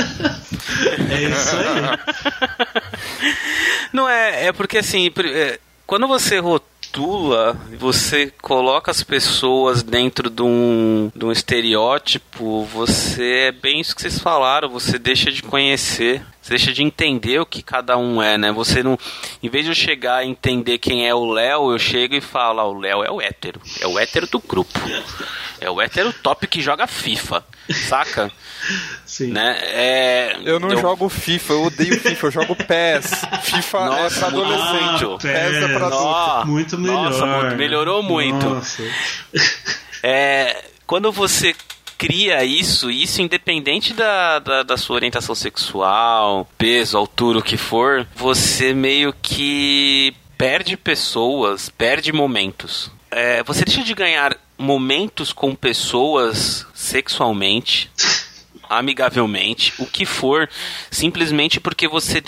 [1.10, 2.80] é isso aí.
[3.94, 6.40] Não é, é porque assim, é, quando você
[6.90, 13.94] rotula, você coloca as pessoas dentro de um, de um estereótipo, você é bem isso
[13.94, 16.22] que vocês falaram, você deixa de conhecer.
[16.40, 18.50] Você deixa de entender o que cada um é, né?
[18.50, 18.98] Você não.
[19.42, 22.60] Em vez de eu chegar a entender quem é o Léo, eu chego e falo,
[22.60, 23.60] ah, o Léo é o hétero.
[23.80, 24.80] É o hétero do grupo.
[25.60, 27.44] É o hétero top que joga FIFA.
[27.88, 28.32] Saca?
[29.04, 29.32] Sim.
[29.32, 29.58] Né?
[29.62, 30.78] É, eu não eu...
[30.78, 33.10] jogo FIFA, eu odeio FIFA, eu jogo PES.
[33.42, 35.04] FIFA é Nossa, é pra adolescente.
[35.04, 36.46] Ah, PES é pra adulto.
[36.46, 37.10] Muito melhor.
[37.10, 38.48] Nossa, melhorou muito.
[38.48, 38.82] Nossa.
[40.02, 41.54] É, quando você
[42.00, 48.08] cria isso, isso independente da, da, da sua orientação sexual, peso, altura, o que for,
[48.16, 52.90] você meio que perde pessoas, perde momentos.
[53.10, 57.90] É, você deixa de ganhar momentos com pessoas sexualmente,
[58.66, 60.48] amigavelmente, o que for,
[60.90, 62.22] simplesmente porque você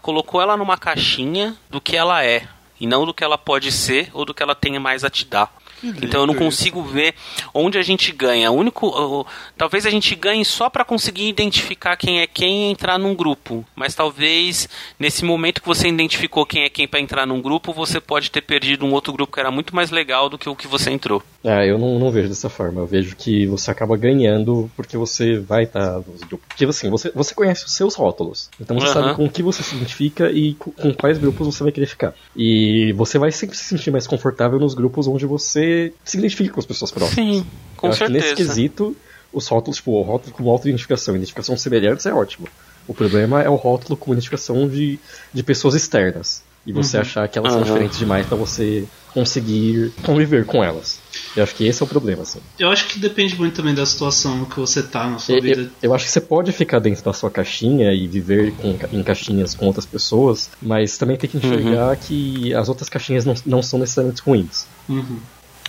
[0.00, 2.48] colocou ela numa caixinha do que ela é
[2.80, 5.26] e não do que ela pode ser ou do que ela tenha mais a te
[5.26, 5.52] dar.
[5.82, 7.14] Então eu não consigo ver
[7.52, 8.50] onde a gente ganha.
[8.50, 9.26] O único, uh,
[9.56, 13.64] talvez a gente ganhe só para conseguir identificar quem é quem e entrar num grupo.
[13.74, 14.68] Mas talvez
[14.98, 18.42] nesse momento que você identificou quem é quem para entrar num grupo, você pode ter
[18.42, 21.22] perdido um outro grupo que era muito mais legal do que o que você entrou.
[21.44, 22.80] É, eu não, não vejo dessa forma.
[22.80, 26.46] Eu vejo que você acaba ganhando porque você vai estar tá nos grupos.
[26.48, 28.48] Porque assim, você, você conhece os seus rótulos.
[28.60, 28.92] Então você uhum.
[28.92, 32.14] sabe com que você se identifica e com, com quais grupos você vai querer ficar.
[32.36, 35.71] E você vai sempre se sentir mais confortável nos grupos onde você
[36.04, 37.14] se identifica com as pessoas próximas.
[37.14, 37.46] Sim,
[37.76, 38.18] com Eu certeza.
[38.18, 38.96] Acho que nesse quesito,
[39.32, 42.48] os rótulos, tipo, o rótulo como auto-identificação, identificação semelhantes é ótimo.
[42.86, 44.98] O problema é o rótulo como identificação de,
[45.32, 46.42] de pessoas externas.
[46.64, 47.02] E você uhum.
[47.02, 47.58] achar que elas uhum.
[47.58, 51.00] são diferentes demais para você conseguir conviver com elas.
[51.36, 52.38] Eu acho que esse é o problema, assim.
[52.58, 55.62] Eu acho que depende muito também da situação que você tá na sua eu, vida.
[55.62, 59.02] Eu, eu, acho que você pode ficar dentro da sua caixinha e viver com, em
[59.02, 61.96] caixinhas com outras pessoas, mas também tem que enxergar uhum.
[61.96, 64.66] que as outras caixinhas não, não são necessariamente ruins.
[64.88, 65.18] Uhum.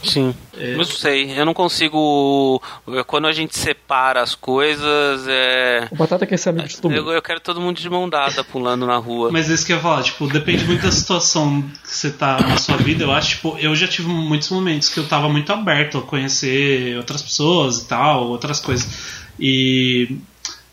[0.04, 0.36] Sim.
[0.58, 0.76] É...
[0.76, 2.62] Não sei, eu não consigo.
[3.08, 5.26] Quando a gente separa as coisas.
[5.28, 5.88] É...
[5.91, 7.10] O Batata quer ser amigo de todo mundo.
[7.10, 9.32] Eu, eu quero todo mundo de mão dada pulando na rua.
[9.32, 12.39] Mas é isso que eu ia falar, tipo, depende muito da situação que você tá
[12.41, 13.04] na sua vida.
[13.04, 16.97] Eu acho, tipo, eu já tive muitos momentos que eu tava muito aberto a conhecer
[16.97, 19.24] outras pessoas e tal, outras coisas.
[19.39, 20.18] E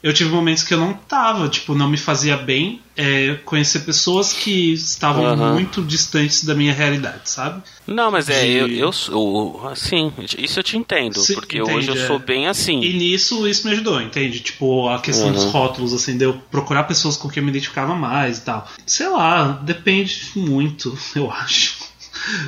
[0.03, 4.33] eu tive momentos que eu não tava, tipo, não me fazia bem é, conhecer pessoas
[4.33, 5.55] que estavam uhum.
[5.55, 7.63] muito distantes da minha realidade, sabe?
[7.87, 8.53] Não, mas é, De...
[8.53, 12.07] eu, eu sou, assim, isso eu te entendo, Sim, porque entende, hoje eu é.
[12.07, 12.81] sou bem assim.
[12.81, 14.41] E nisso isso me ajudou, entende?
[14.41, 15.35] Tipo, a questão uhum.
[15.35, 18.67] dos rótulos, assim, de eu procurar pessoas com quem eu me identificava mais e tal.
[18.87, 21.89] Sei lá, depende muito, eu acho.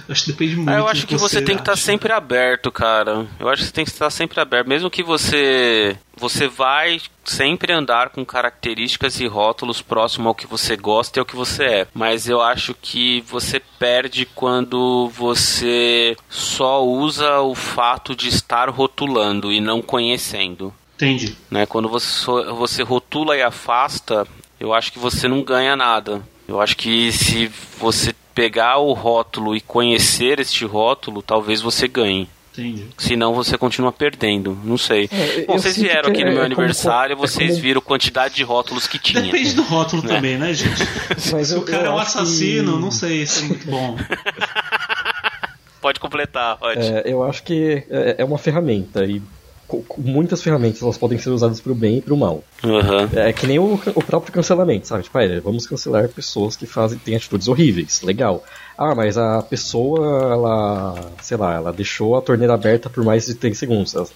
[0.09, 0.71] Acho que depende muito.
[0.71, 3.27] eu acho que você, você tem que estar tá sempre aberto, cara.
[3.39, 4.69] Eu acho que você tem que estar sempre aberto.
[4.69, 5.97] Mesmo que você.
[6.17, 11.27] Você vai sempre andar com características e rótulos próximo ao que você gosta e ao
[11.27, 11.87] que você é.
[11.95, 19.53] Mas eu acho que você perde quando você só usa o fato de estar rotulando
[19.53, 20.73] e não conhecendo.
[20.95, 21.37] Entendi.
[21.51, 21.67] Né?
[21.67, 24.27] Quando você, você rotula e afasta,
[24.61, 26.23] eu acho que você não ganha nada.
[26.47, 32.29] Eu acho que se você pegar o rótulo e conhecer este rótulo, talvez você ganhe.
[32.53, 32.87] Entendi.
[32.99, 34.59] Senão você continua perdendo.
[34.63, 35.09] Não sei.
[35.11, 37.63] É, Bom, vocês vieram aqui no é meu é aniversário, como, vocês como...
[37.63, 39.23] viram a quantidade de rótulos que tinha.
[39.23, 40.17] Depende do rótulo né?
[40.17, 40.83] também, né, gente?
[41.33, 42.83] Mas Se eu, o cara é um assassino, que...
[42.83, 43.97] não sei se é muito bom.
[45.81, 46.81] Pode completar, pode.
[46.81, 49.21] É, eu acho que é, é uma ferramenta e
[49.99, 52.43] muitas ferramentas elas podem ser usadas para o bem e para o mal.
[52.65, 53.19] Uhum.
[53.19, 55.05] É que nem o, o, próprio cancelamento, sabe?
[55.05, 58.03] Tipo, ah, vamos cancelar pessoas que fazem têm atitudes horríveis.
[58.03, 58.45] Legal.
[58.83, 63.35] Ah, mas a pessoa, ela, sei lá, ela deixou a torneira aberta por mais de
[63.37, 63.95] 3 segundos.
[63.95, 64.07] A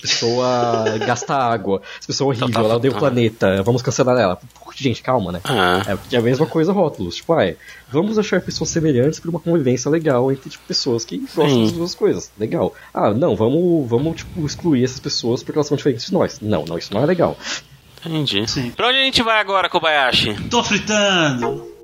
[0.00, 1.80] pessoa gasta água.
[2.02, 3.62] A pessoa é horrível, tá, tá, ela odeia o planeta.
[3.62, 4.36] Vamos cancelar ela.
[4.74, 5.40] Gente, calma, né?
[5.44, 5.80] Ah.
[5.86, 7.16] É, é a mesma coisa rótulos.
[7.16, 7.54] Tipo, ah,
[7.88, 11.94] vamos achar pessoas semelhantes para uma convivência legal entre tipo, pessoas que gostam das duas
[11.94, 12.30] coisas.
[12.36, 12.74] Legal.
[12.92, 16.40] Ah, não, vamos, vamos tipo, excluir essas pessoas porque elas são diferentes de nós.
[16.40, 17.38] Não, não, isso não é legal.
[18.04, 18.46] Entendi.
[18.48, 18.72] Sim.
[18.72, 20.34] Pra onde a gente vai agora, Kobayashi?
[20.50, 21.75] Tô fritando!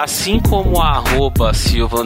[0.00, 2.02] Assim como a arroba Silva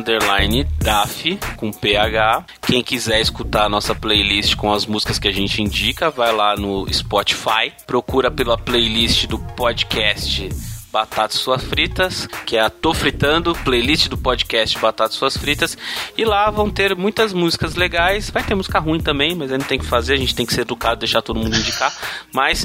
[0.81, 2.45] Daf, com PH.
[2.67, 6.57] Quem quiser escutar a nossa playlist com as músicas que a gente indica, vai lá
[6.57, 13.53] no Spotify, procura pela playlist do podcast Batatas Suas Fritas, que é a Tô Fritando,
[13.65, 15.77] playlist do podcast Batatas Suas Fritas.
[16.17, 18.31] E lá vão ter muitas músicas legais.
[18.31, 20.55] Vai ter música ruim também, mas a gente tem que fazer, a gente tem que
[20.55, 21.93] ser educado, deixar todo mundo indicar.
[22.33, 22.65] Mas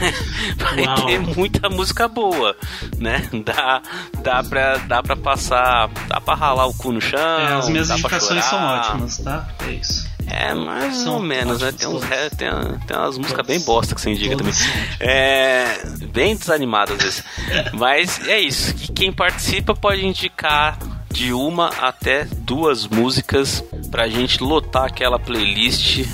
[0.56, 1.04] vai Uau.
[1.04, 2.56] ter muita música boa,
[2.96, 3.28] né?
[3.44, 3.82] Dá,
[4.22, 7.20] dá, pra, dá pra passar, dá pra ralar o cu no chão.
[7.20, 9.46] É, as minhas indicações são ótimas, tá?
[9.66, 10.08] É isso.
[10.30, 11.72] É, mais São ou menos, né?
[11.72, 12.04] Tem, uns,
[12.36, 12.48] tem,
[12.86, 14.52] tem umas músicas bem bosta que você indica também.
[15.00, 17.24] É, bem desanimadas às vezes.
[17.72, 18.74] Mas é isso.
[18.84, 20.78] E quem participa pode indicar
[21.10, 26.06] de uma até duas músicas pra gente lotar aquela playlist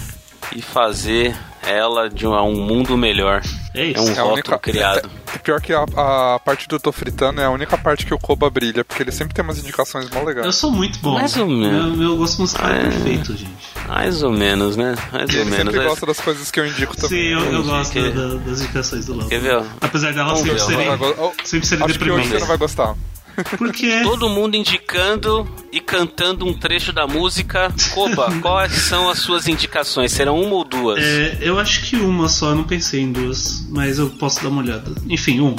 [0.55, 3.43] e fazer ela de um, um mundo melhor.
[3.75, 3.99] É isso.
[3.99, 5.11] É um é rótulo única, criado.
[5.43, 8.49] Pior que a, a, parte do Tô Fritando é a única parte que o Koba
[8.49, 10.47] brilha, porque ele sempre tem umas indicações mó legais.
[10.47, 11.15] Eu sou muito bom.
[11.15, 11.85] Mais ou menos.
[11.85, 13.53] Meu, meu gosto musical é, é perfeito, gente.
[13.89, 14.95] Mais ou menos, né?
[15.13, 15.73] Mais ou ele menos.
[15.73, 17.09] sempre gosta das coisas que eu indico também.
[17.09, 18.11] Sim, eu, eu gosto que...
[18.11, 19.29] da, das indicações do Léo.
[19.29, 19.63] Quer ver?
[19.81, 20.89] Apesar dela sempre serem,
[21.45, 22.01] sempre serem Acho deprimentes.
[22.05, 22.95] que hoje você não vai gostar.
[23.57, 24.01] Por quê?
[24.03, 27.73] Todo mundo indicando e cantando um trecho da música.
[27.93, 30.13] Koba, quais são as suas indicações?
[30.13, 31.03] Serão uma ou duas?
[31.03, 34.49] É, eu acho que uma só, eu não pensei em duas, mas eu posso dar
[34.49, 34.91] uma olhada.
[35.09, 35.57] Enfim, uma.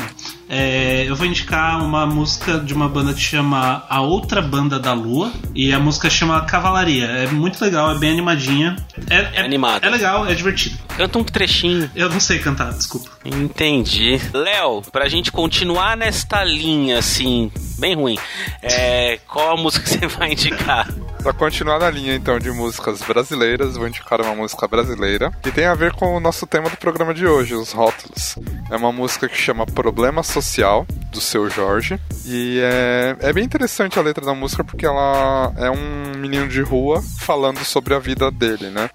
[0.49, 4.93] É, eu vou indicar uma música de uma banda que chama A Outra Banda da
[4.93, 5.31] Lua.
[5.53, 7.05] E a música chama Cavalaria.
[7.05, 8.75] É muito legal, é bem animadinha.
[9.09, 9.85] É, é, animada.
[9.85, 10.77] É legal, é divertido.
[10.95, 11.89] Canta um trechinho.
[11.95, 13.09] Eu não sei cantar, desculpa.
[13.25, 14.19] Entendi.
[14.33, 18.17] Léo, pra gente continuar nesta linha, assim, bem ruim,
[18.61, 20.87] é, qual a música que você vai indicar?
[21.27, 25.65] Pra continuar na linha então de músicas brasileiras, vou indicar uma música brasileira que tem
[25.65, 28.37] a ver com o nosso tema do programa de hoje, os rótulos.
[28.71, 31.99] É uma música que chama Problema Social, do seu Jorge.
[32.25, 36.61] E é, é bem interessante a letra da música porque ela é um menino de
[36.61, 38.89] rua falando sobre a vida dele, né?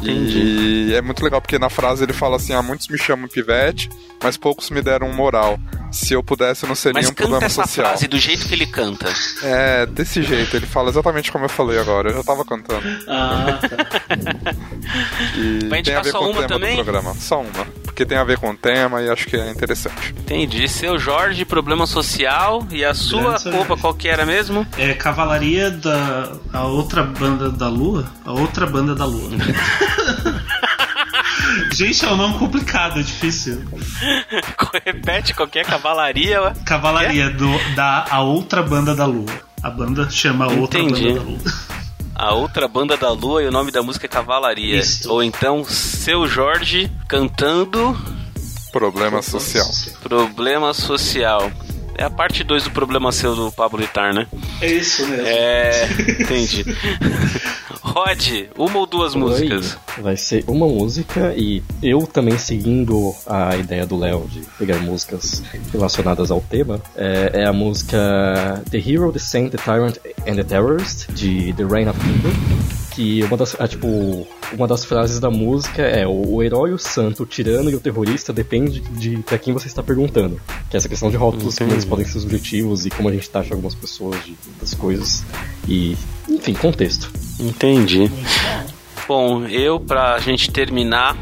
[0.00, 0.88] Entendi.
[0.90, 3.88] E é muito legal porque na frase ele fala assim: ah, muitos me chamam pivete,
[4.22, 5.58] mas poucos me deram moral.
[5.90, 7.86] Se eu pudesse, não seria Mas um canta problema essa social.
[7.86, 9.06] frase do jeito que ele canta.
[9.42, 12.82] É, desse jeito, ele fala exatamente como eu falei agora, eu já tava cantando.
[13.08, 14.56] Ah, tá.
[15.36, 16.76] E Vai tem a ver com o tema também?
[16.76, 17.14] do programa.
[17.14, 17.66] Só uma.
[17.96, 20.14] Porque tem a ver com o tema e acho que é interessante.
[20.18, 20.68] Entendi.
[20.68, 22.66] Seu Jorge, problema social.
[22.70, 24.66] E a sua culpa qual que era mesmo?
[24.76, 26.30] É Cavalaria da.
[26.52, 28.04] A outra banda da Lua?
[28.22, 29.30] A outra banda da Lua.
[31.72, 33.64] Gente, é um nome complicado, é difícil.
[34.84, 36.42] Repete qualquer cavalaria.
[36.42, 36.52] ué.
[36.66, 39.32] Cavalaria do, da A Outra Banda da Lua.
[39.62, 41.12] A banda chama A Outra Entendi.
[41.12, 41.38] Banda da Lua.
[42.18, 44.78] A outra banda da lua e o nome da música é Cavalaria.
[44.78, 45.12] Isso.
[45.12, 47.94] Ou então Seu Jorge cantando
[48.72, 49.66] Problema social.
[50.02, 51.50] Problema Social.
[51.98, 54.26] É a parte 2 do problema seu do Pablo Vittar, né?
[54.60, 55.26] É isso mesmo.
[55.26, 55.88] É.
[56.20, 56.64] Entendi.
[57.80, 59.78] Rod, uma ou duas músicas?
[59.96, 64.78] Oi, Vai ser uma música e eu também seguindo a ideia do Léo de pegar
[64.78, 65.42] músicas
[65.72, 70.44] relacionadas ao tema, é, é a música The Hero, The Saint, The Tyrant and The
[70.44, 72.85] Terrorist, de The Reign of Evil.
[72.96, 76.78] Que uma das, é, tipo, uma das frases da música é o, o herói, o
[76.78, 80.40] santo, o tirano e o terrorista depende de pra quem você está perguntando.
[80.70, 83.28] Que é essa questão de rótulos, como eles podem ser subjetivos e como a gente
[83.28, 85.22] taxa algumas pessoas de muitas coisas.
[85.68, 85.94] E,
[86.26, 87.12] enfim, contexto.
[87.38, 88.10] Entendi.
[89.06, 91.14] Bom, eu pra gente terminar,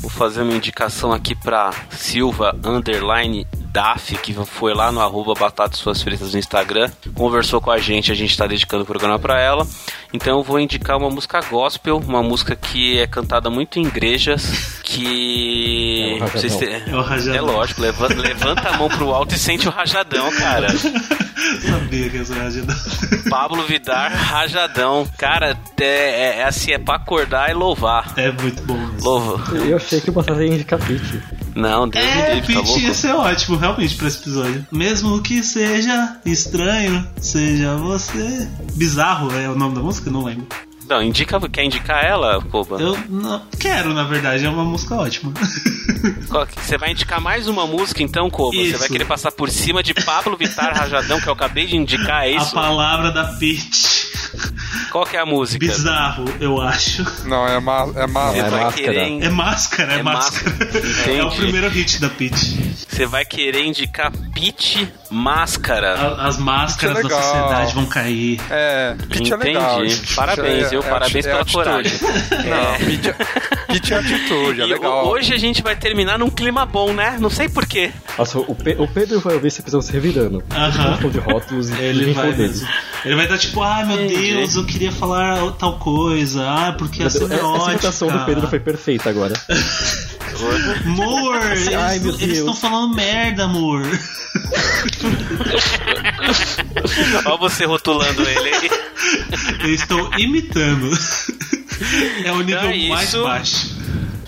[0.00, 3.44] vou fazer uma indicação aqui pra Silva Underline
[3.76, 8.10] Daf, que foi lá no arroba Batatas Suas Fritas no Instagram, conversou com a gente,
[8.10, 9.66] a gente tá dedicando o programa pra ela.
[10.14, 14.80] Então eu vou indicar uma música gospel, uma música que é cantada muito em igrejas,
[14.82, 16.16] que.
[16.18, 16.68] É o rajadão.
[16.86, 17.34] É o rajadão.
[17.34, 20.68] É lógico, levanta, levanta a mão pro alto e sente o rajadão, cara.
[21.60, 25.06] Sabia que era Pablo Vidar, rajadão.
[25.18, 28.14] Cara, é, é assim, é pra acordar e louvar.
[28.16, 29.02] É muito bom mesmo.
[29.02, 29.54] Louva.
[29.54, 31.20] Eu achei que o Batata ia indicar Peach.
[31.56, 32.78] Não, Deus me É, livre, tá louco?
[32.78, 34.66] ia ser ótimo, realmente, pra esse episódio.
[34.70, 38.46] Mesmo que seja estranho, seja você.
[38.74, 40.10] Bizarro é o nome da música?
[40.10, 40.46] Não lembro.
[40.88, 42.80] Não, indica, quer indicar ela, Koba?
[42.80, 45.32] Eu não quero, na verdade, é uma música ótima.
[46.56, 48.56] Você vai indicar mais uma música então, Koba?
[48.56, 52.24] Você vai querer passar por cima de Pablo Vittar Rajadão, que eu acabei de indicar,
[52.24, 52.52] é A isso?
[52.54, 54.06] palavra da Pete.
[54.90, 55.64] Qual que é a música?
[55.64, 57.04] Bizarro, eu acho.
[57.26, 58.72] Não, é ma é ma É máscara.
[58.72, 60.50] querer É máscara, é, É máscara.
[60.56, 62.76] máscara, É o primeiro hit da Pete.
[62.88, 65.94] Você vai querer indicar Pete Máscara.
[65.94, 68.40] A- As máscaras é da sociedade vão cair.
[68.50, 69.84] É, pitch é legal.
[69.84, 70.14] Entendi.
[70.14, 70.88] Parabéns, É- viu?
[70.88, 71.64] é Parabéns é pela atitude.
[71.64, 71.98] coragem.
[72.48, 75.06] Não, pitch é, pitch é atitude, é E legal.
[75.08, 77.16] hoje a gente vai terminar num clima bom, né?
[77.20, 77.90] Não sei porquê.
[78.18, 80.42] Nossa, o, Pe- o Pedro vai ouvir esse episódio se revirando.
[80.50, 80.98] Aham.
[81.02, 81.10] Uhum.
[81.10, 82.66] de rótulos e Ele vai mesmo.
[83.04, 83.96] Ele vai estar tipo, ai meu.
[84.08, 86.42] Deus, eu queria falar tal coisa.
[86.48, 87.70] Ah, porque a Essa semiótica.
[87.72, 89.34] imitação do Pedro foi perfeita agora.
[90.84, 91.40] Amor,
[92.20, 93.80] eles estão falando merda, amor.
[97.24, 98.70] Olha você rotulando ele aí.
[99.64, 100.65] Eles estão imitando.
[102.24, 103.76] É o nível Então é mais baixo.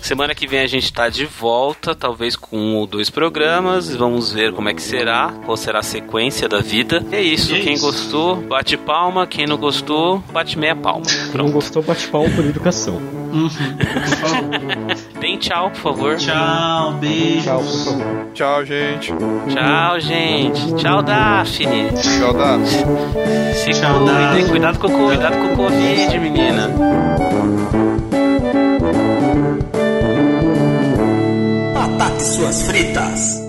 [0.01, 3.95] Semana que vem a gente tá de volta, talvez com um ou dois programas.
[3.95, 7.05] Vamos ver como é que será, qual será a sequência da vida.
[7.11, 7.53] E é isso.
[7.55, 7.85] É quem isso.
[7.85, 9.27] gostou, bate palma.
[9.27, 11.05] Quem não gostou, bate meia palma.
[11.05, 12.99] Quem não gostou, bate palmo por educação.
[15.19, 16.15] Deem tchau, por favor.
[16.17, 17.43] Tchau, beijo.
[17.43, 18.27] Tchau, por favor.
[18.33, 19.13] Tchau, gente.
[19.53, 20.75] Tchau, gente.
[20.75, 21.89] Tchau, Daphne.
[22.01, 22.67] Tchau, Davi.
[23.53, 24.15] Se Tchau, cuidem.
[24.15, 24.49] Daphne.
[24.49, 26.69] Cuidado com, o- cuidado com o Covid, menina.
[31.99, 33.48] Ataque suas fritas.